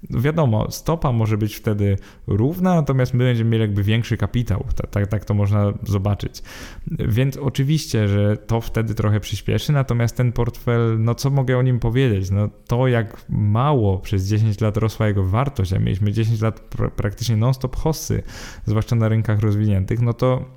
wiadomo, 0.10 0.72
stopa 0.72 1.12
może 1.12 1.38
być 1.38 1.56
wtedy 1.56 1.98
równa, 2.28 2.77
natomiast 2.78 3.14
my 3.14 3.24
będziemy 3.24 3.50
mieli 3.50 3.62
jakby 3.62 3.84
większy 3.84 4.18
kapitał, 4.18 4.66
tak, 4.76 4.90
tak, 4.90 5.08
tak 5.08 5.26
to 5.26 5.34
można 5.34 5.74
zobaczyć. 5.84 6.44
Więc 6.92 7.38
oczywiście, 7.38 8.08
że 8.08 8.38
to 8.38 8.62
wtedy 8.62 8.96
trochę 8.96 9.20
przyspieszy, 9.20 9.72
natomiast 9.72 10.16
ten 10.16 10.32
portfel, 10.32 10.98
no 11.00 11.16
co 11.16 11.30
mogę 11.30 11.58
o 11.58 11.62
nim 11.62 11.80
powiedzieć? 11.80 12.32
No 12.32 12.50
to 12.68 12.88
jak 12.88 13.26
mało 13.30 13.98
przez 13.98 14.28
10 14.28 14.62
lat 14.62 14.78
rosła 14.78 15.08
jego 15.08 15.24
wartość, 15.24 15.74
a 15.74 15.80
mieliśmy 15.80 16.12
10 16.12 16.42
lat 16.42 16.60
pr 16.60 16.92
praktycznie 16.92 17.36
non-stop 17.38 17.76
hossy, 17.76 18.24
zwłaszcza 18.66 18.96
na 18.96 19.10
rynkach 19.10 19.40
rozwiniętych, 19.40 20.02
no 20.02 20.14
to 20.14 20.57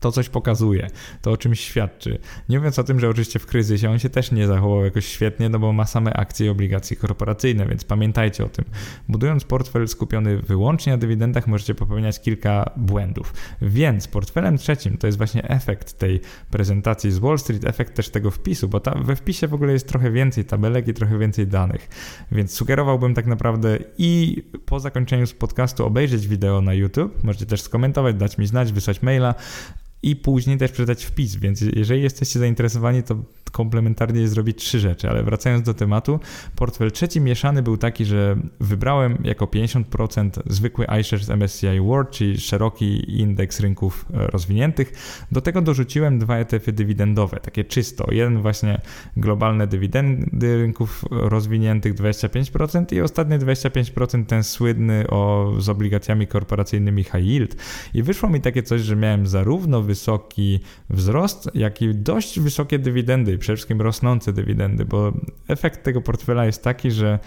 to 0.00 0.12
coś 0.12 0.28
pokazuje, 0.28 0.90
to 1.22 1.30
o 1.30 1.36
czymś 1.36 1.60
świadczy. 1.60 2.18
Nie 2.48 2.58
mówiąc 2.58 2.78
o 2.78 2.84
tym, 2.84 3.00
że 3.00 3.08
oczywiście 3.08 3.38
w 3.38 3.46
kryzysie 3.46 3.90
on 3.90 3.98
się 3.98 4.10
też 4.10 4.32
nie 4.32 4.46
zachował 4.46 4.84
jakoś 4.84 5.06
świetnie, 5.06 5.48
no 5.48 5.58
bo 5.58 5.72
ma 5.72 5.86
same 5.86 6.12
akcje 6.12 6.46
i 6.46 6.48
obligacje 6.48 6.96
korporacyjne, 6.96 7.66
więc 7.66 7.84
pamiętajcie 7.84 8.44
o 8.44 8.48
tym. 8.48 8.64
Budując 9.08 9.44
portfel 9.44 9.88
skupiony 9.88 10.38
wyłącznie 10.38 10.92
na 10.92 10.98
dywidendach, 10.98 11.46
możecie 11.46 11.74
popełniać 11.74 12.20
kilka 12.20 12.70
błędów. 12.76 13.34
Więc 13.62 14.08
portfelem 14.08 14.58
trzecim 14.58 14.98
to 14.98 15.06
jest 15.06 15.18
właśnie 15.18 15.48
efekt 15.48 15.98
tej 15.98 16.20
prezentacji 16.50 17.10
z 17.10 17.18
Wall 17.18 17.38
Street, 17.38 17.64
efekt 17.64 17.94
też 17.94 18.08
tego 18.08 18.30
wpisu, 18.30 18.68
bo 18.68 18.80
ta, 18.80 18.90
we 18.90 19.16
wpisie 19.16 19.48
w 19.48 19.54
ogóle 19.54 19.72
jest 19.72 19.88
trochę 19.88 20.10
więcej 20.10 20.44
tabelek 20.44 20.88
i 20.88 20.94
trochę 20.94 21.18
więcej 21.18 21.46
danych. 21.46 21.88
Więc 22.32 22.52
sugerowałbym 22.52 23.14
tak 23.14 23.26
naprawdę 23.26 23.78
i 23.98 24.42
po 24.66 24.80
zakończeniu 24.80 25.26
podcastu 25.38 25.86
obejrzeć 25.86 26.28
wideo 26.28 26.60
na 26.60 26.74
YouTube, 26.74 27.24
możecie 27.24 27.46
też 27.46 27.62
skomentować, 27.62 28.16
dać 28.16 28.38
mi 28.38 28.46
znać, 28.46 28.72
wysłać 28.72 29.02
maila, 29.02 29.34
i 30.02 30.16
później 30.16 30.58
też 30.58 30.72
przeczytać 30.72 31.04
wpis, 31.04 31.36
więc 31.36 31.60
jeżeli 31.60 32.02
jesteście 32.02 32.38
zainteresowani, 32.38 33.02
to 33.02 33.16
komplementarnie 33.52 34.28
zrobić 34.28 34.58
trzy 34.58 34.78
rzeczy, 34.78 35.10
ale 35.10 35.22
wracając 35.22 35.66
do 35.66 35.74
tematu, 35.74 36.20
portfel 36.56 36.92
trzeci 36.92 37.20
mieszany 37.20 37.62
był 37.62 37.76
taki, 37.76 38.04
że 38.04 38.36
wybrałem 38.60 39.18
jako 39.24 39.44
50% 39.46 40.30
zwykły 40.46 40.86
iShares 41.00 41.28
MSCI 41.28 41.80
World, 41.80 42.10
czyli 42.10 42.40
szeroki 42.40 43.20
indeks 43.20 43.60
rynków 43.60 44.06
e, 44.14 44.26
rozwiniętych. 44.26 44.92
Do 45.32 45.40
tego 45.40 45.62
dorzuciłem 45.62 46.18
dwa 46.18 46.36
ETF-y 46.36 46.72
dywidendowe, 46.72 47.40
takie 47.40 47.64
czysto. 47.64 48.06
Jeden 48.10 48.42
właśnie 48.42 48.80
globalne 49.16 49.66
dywidendy 49.66 50.56
rynków 50.56 51.04
rozwiniętych 51.10 51.94
25% 51.94 52.94
i 52.94 53.00
ostatnie 53.00 53.38
25% 53.38 54.26
ten 54.26 54.44
słynny 54.44 55.06
o, 55.08 55.52
z 55.58 55.68
obligacjami 55.68 56.26
korporacyjnymi 56.26 57.04
high 57.04 57.24
yield. 57.24 57.56
I 57.94 58.02
wyszło 58.02 58.28
mi 58.28 58.40
takie 58.40 58.62
coś, 58.62 58.80
że 58.80 58.96
miałem 58.96 59.26
zarówno 59.26 59.82
wysoki 59.90 60.60
wzrost, 60.90 61.50
jak 61.54 61.82
i 61.82 61.94
dość 61.94 62.40
wysokie 62.40 62.78
dywidendy 62.78 63.38
przede 63.38 63.56
wszystkim 63.56 63.80
rosnące 63.80 64.32
dywidendy, 64.32 64.84
bo 64.84 65.12
efekt 65.48 65.82
tego 65.82 66.00
portfela 66.00 66.46
jest 66.46 66.64
taki, 66.64 66.90
że 66.90 67.18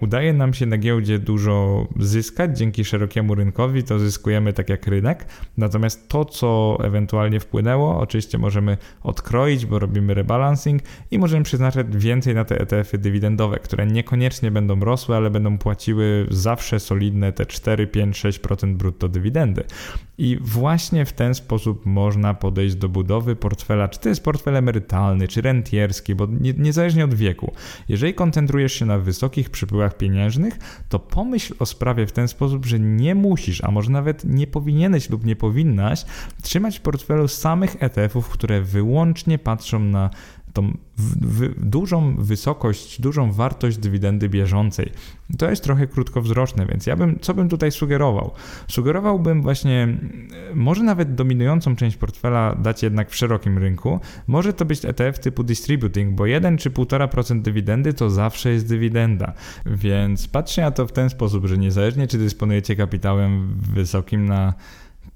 udaje 0.00 0.32
nam 0.32 0.54
się 0.54 0.66
na 0.66 0.78
giełdzie 0.78 1.18
dużo 1.18 1.86
zyskać 2.00 2.58
dzięki 2.58 2.84
szerokiemu 2.84 3.34
rynkowi, 3.34 3.82
to 3.82 3.98
zyskujemy 3.98 4.52
tak 4.52 4.68
jak 4.68 4.86
rynek. 4.86 5.26
Natomiast 5.56 6.08
to, 6.08 6.24
co 6.24 6.78
ewentualnie 6.84 7.40
wpłynęło, 7.40 8.00
oczywiście 8.00 8.38
możemy 8.38 8.76
odkroić, 9.02 9.66
bo 9.66 9.78
robimy 9.78 10.14
rebalancing 10.14 10.82
i 11.10 11.18
możemy 11.18 11.44
przeznaczać 11.44 11.86
więcej 11.96 12.34
na 12.34 12.44
te 12.44 12.60
ETF-y 12.60 12.98
dywidendowe, 12.98 13.58
które 13.58 13.86
niekoniecznie 13.86 14.50
będą 14.50 14.80
rosły, 14.80 15.16
ale 15.16 15.30
będą 15.30 15.58
płaciły 15.58 16.26
zawsze 16.30 16.80
solidne 16.80 17.32
te 17.32 17.46
4, 17.46 17.86
5, 17.86 18.24
6% 18.24 18.74
brutto 18.74 19.08
dywidendy. 19.08 19.64
I 20.18 20.38
właśnie 20.40 21.04
w 21.04 21.12
ten 21.12 21.34
sposób 21.34 21.86
można 21.86 22.34
podejść 22.34 22.74
do 22.74 22.88
budowy 22.88 23.36
portfela, 23.36 23.88
czy 23.88 24.00
to 24.00 24.08
jest 24.08 24.24
portfel 24.24 24.56
emerytalny, 24.56 25.28
czy 25.28 25.42
rentierski, 25.42 26.14
bo 26.14 26.26
nie, 26.26 26.52
niezależnie 26.52 27.04
od 27.04 27.14
wieku. 27.14 27.52
Jeżeli 27.88 28.14
koncentrujesz 28.14 28.72
się 28.72 28.86
na 28.86 28.98
wysokich 28.98 29.50
przypływach 29.52 29.96
pieniężnych, 29.96 30.58
to 30.88 30.98
pomyśl 30.98 31.54
o 31.58 31.66
sprawie 31.66 32.06
w 32.06 32.12
ten 32.12 32.28
sposób, 32.28 32.66
że 32.66 32.78
nie 32.80 33.14
musisz, 33.14 33.64
a 33.64 33.70
może 33.70 33.90
nawet 33.90 34.24
nie 34.24 34.46
powinieneś 34.46 35.10
lub 35.10 35.24
nie 35.24 35.36
powinnaś 35.36 36.04
trzymać 36.42 36.78
w 36.78 36.80
portfelu 36.80 37.28
samych 37.28 37.82
ETF-ów, 37.82 38.28
które 38.28 38.60
wyłącznie 38.60 39.38
patrzą 39.38 39.78
na 39.78 40.10
tą 40.52 40.76
dużą 41.56 42.16
wysokość, 42.16 43.00
dużą 43.00 43.32
wartość 43.32 43.78
dywidendy 43.78 44.28
bieżącej. 44.28 44.92
To 45.38 45.50
jest 45.50 45.64
trochę 45.64 45.86
krótkowzroczne, 45.86 46.66
więc 46.66 46.86
ja 46.86 46.96
bym, 46.96 47.18
co 47.20 47.34
bym 47.34 47.48
tutaj 47.48 47.72
sugerował? 47.72 48.30
Sugerowałbym 48.68 49.42
właśnie, 49.42 49.88
może 50.54 50.82
nawet 50.82 51.14
dominującą 51.14 51.76
część 51.76 51.96
portfela 51.96 52.54
dać 52.54 52.82
jednak 52.82 53.10
w 53.10 53.16
szerokim 53.16 53.58
rynku. 53.58 54.00
Może 54.26 54.52
to 54.52 54.64
być 54.64 54.84
ETF 54.84 55.18
typu 55.18 55.44
distributing, 55.44 56.14
bo 56.14 56.26
1 56.26 56.58
czy 56.58 56.70
1,5% 56.70 57.42
dywidendy 57.42 57.94
to 57.94 58.10
zawsze 58.10 58.50
jest 58.50 58.68
dywidenda. 58.68 59.32
Więc 59.66 60.28
patrzcie 60.28 60.62
na 60.62 60.70
to 60.70 60.86
w 60.86 60.92
ten 60.92 61.10
sposób, 61.10 61.46
że 61.46 61.58
niezależnie 61.58 62.06
czy 62.06 62.18
dysponujecie 62.18 62.76
kapitałem 62.76 63.54
wysokim 63.60 64.26
na 64.26 64.54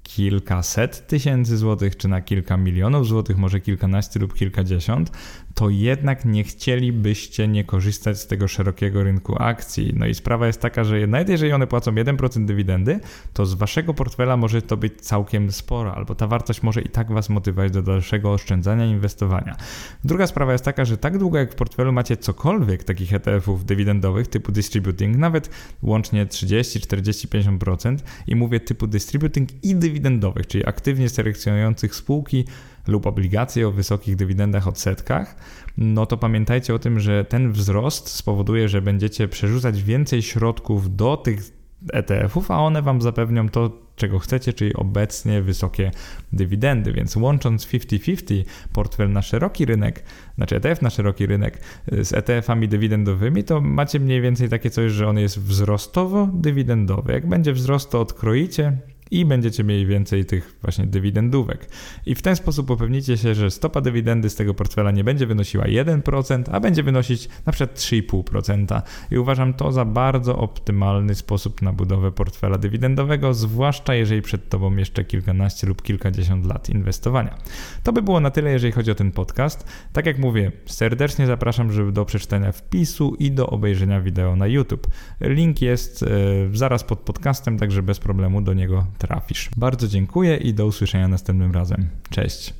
kilkaset 0.07 1.07
tysięcy 1.07 1.57
złotych, 1.57 1.97
czy 1.97 2.07
na 2.07 2.21
kilka 2.21 2.57
milionów 2.57 3.07
złotych, 3.07 3.37
może 3.37 3.59
kilkanaście 3.59 4.19
lub 4.19 4.33
kilkadziesiąt, 4.33 5.11
to 5.57 5.69
jednak 5.69 6.25
nie 6.25 6.43
chcielibyście 6.43 7.47
nie 7.47 7.63
korzystać 7.63 8.19
z 8.19 8.27
tego 8.27 8.47
szerokiego 8.47 9.03
rynku 9.03 9.35
akcji. 9.39 9.93
No 9.95 10.05
i 10.05 10.13
sprawa 10.13 10.47
jest 10.47 10.61
taka, 10.61 10.83
że 10.83 11.07
nawet 11.07 11.29
jeżeli 11.29 11.51
one 11.51 11.67
płacą 11.67 11.91
1% 11.91 12.45
dywidendy, 12.45 12.99
to 13.33 13.45
z 13.45 13.53
waszego 13.53 13.93
portfela 13.93 14.37
może 14.37 14.61
to 14.61 14.77
być 14.77 15.01
całkiem 15.01 15.51
sporo, 15.51 15.95
albo 15.95 16.15
ta 16.15 16.27
wartość 16.27 16.63
może 16.63 16.81
i 16.81 16.89
tak 16.89 17.11
was 17.11 17.29
motywować 17.29 17.71
do 17.71 17.81
dalszego 17.81 18.33
oszczędzania 18.33 18.85
i 18.85 18.89
inwestowania. 18.89 19.55
Druga 20.03 20.27
sprawa 20.27 20.51
jest 20.51 20.65
taka, 20.65 20.85
że 20.85 20.97
tak 20.97 21.17
długo 21.17 21.37
jak 21.37 21.51
w 21.51 21.55
portfelu 21.55 21.93
macie 21.93 22.17
cokolwiek 22.17 22.83
takich 22.83 23.13
ETF-ów 23.13 23.65
dywidendowych 23.65 24.27
typu 24.27 24.51
distributing, 24.51 25.17
nawet 25.17 25.49
łącznie 25.83 26.25
30, 26.25 26.81
40, 26.81 27.27
50% 27.27 27.97
i 28.27 28.35
mówię 28.35 28.59
typu 28.59 28.87
distributing 28.87 29.63
i 29.63 29.75
dywidendowych, 29.75 30.47
czyli 30.47 30.65
aktywnie 30.65 31.09
selekcjonujących 31.09 31.95
spółki 31.95 32.45
lub 32.87 33.07
obligacje 33.07 33.67
o 33.67 33.71
wysokich 33.71 34.15
dywidendach 34.15 34.67
odsetkach, 34.67 35.35
no 35.77 36.05
to 36.05 36.17
pamiętajcie 36.17 36.75
o 36.75 36.79
tym, 36.79 36.99
że 36.99 37.25
ten 37.25 37.51
wzrost 37.51 38.09
spowoduje, 38.09 38.69
że 38.69 38.81
będziecie 38.81 39.27
przerzucać 39.27 39.83
więcej 39.83 40.21
środków 40.21 40.95
do 40.95 41.17
tych 41.17 41.57
ETF-ów, 41.93 42.51
a 42.51 42.59
one 42.59 42.81
Wam 42.81 43.01
zapewnią 43.01 43.49
to, 43.49 43.71
czego 43.95 44.19
chcecie, 44.19 44.53
czyli 44.53 44.73
obecnie 44.73 45.41
wysokie 45.41 45.91
dywidendy. 46.33 46.93
Więc 46.93 47.15
łącząc 47.15 47.67
50-50 47.67 48.43
portfel 48.73 49.11
na 49.11 49.21
szeroki 49.21 49.65
rynek, 49.65 50.03
znaczy 50.35 50.55
ETF 50.55 50.81
na 50.81 50.89
szeroki 50.89 51.25
rynek 51.25 51.59
z 51.87 52.13
ETF-ami 52.13 52.67
dywidendowymi, 52.67 53.43
to 53.43 53.61
macie 53.61 53.99
mniej 53.99 54.21
więcej 54.21 54.49
takie 54.49 54.69
coś, 54.69 54.91
że 54.91 55.07
on 55.07 55.17
jest 55.17 55.39
wzrostowo-dywidendowy. 55.39 57.11
Jak 57.11 57.29
będzie 57.29 57.53
wzrost, 57.53 57.91
to 57.91 58.01
odkroicie 58.01 58.77
i 59.11 59.25
będziecie 59.25 59.63
mieli 59.63 59.85
więcej 59.85 60.25
tych 60.25 60.55
właśnie 60.61 60.85
dywidendówek. 60.85 61.69
I 62.05 62.15
w 62.15 62.21
ten 62.21 62.35
sposób 62.35 62.69
upewnicie 62.69 63.17
się, 63.17 63.35
że 63.35 63.51
stopa 63.51 63.81
dywidendy 63.81 64.29
z 64.29 64.35
tego 64.35 64.53
portfela 64.53 64.91
nie 64.91 65.03
będzie 65.03 65.27
wynosiła 65.27 65.65
1%, 65.65 66.43
a 66.51 66.59
będzie 66.59 66.83
wynosić 66.83 67.29
na 67.45 67.53
przykład 67.53 67.79
3,5%. 67.79 68.81
I 69.11 69.17
uważam 69.17 69.53
to 69.53 69.71
za 69.71 69.85
bardzo 69.85 70.37
optymalny 70.37 71.15
sposób 71.15 71.61
na 71.61 71.73
budowę 71.73 72.11
portfela 72.11 72.57
dywidendowego, 72.57 73.33
zwłaszcza 73.33 73.95
jeżeli 73.95 74.21
przed 74.21 74.49
Tobą 74.49 74.75
jeszcze 74.75 75.03
kilkanaście 75.05 75.67
lub 75.67 75.81
kilkadziesiąt 75.81 76.45
lat 76.45 76.69
inwestowania. 76.69 77.37
To 77.83 77.93
by 77.93 78.01
było 78.01 78.19
na 78.19 78.31
tyle, 78.31 78.51
jeżeli 78.51 78.71
chodzi 78.71 78.91
o 78.91 78.95
ten 78.95 79.11
podcast. 79.11 79.67
Tak 79.93 80.05
jak 80.05 80.19
mówię, 80.19 80.51
serdecznie 80.65 81.27
zapraszam, 81.27 81.71
żeby 81.71 81.91
do 81.91 82.05
przeczytania 82.05 82.51
wpisu 82.51 83.15
i 83.19 83.31
do 83.31 83.49
obejrzenia 83.49 84.01
wideo 84.01 84.35
na 84.35 84.47
YouTube. 84.47 84.87
Link 85.21 85.61
jest 85.61 86.01
yy, 86.01 86.07
zaraz 86.53 86.83
pod 86.83 86.99
podcastem, 86.99 87.57
także 87.57 87.83
bez 87.83 87.99
problemu 87.99 88.41
do 88.41 88.53
niego 88.53 88.87
trafisz. 88.97 89.49
Bardzo 89.57 89.87
dziękuję 89.87 90.37
i 90.37 90.53
do 90.53 90.65
usłyszenia 90.65 91.07
następnym 91.07 91.51
razem. 91.51 91.89
Cześć. 92.09 92.53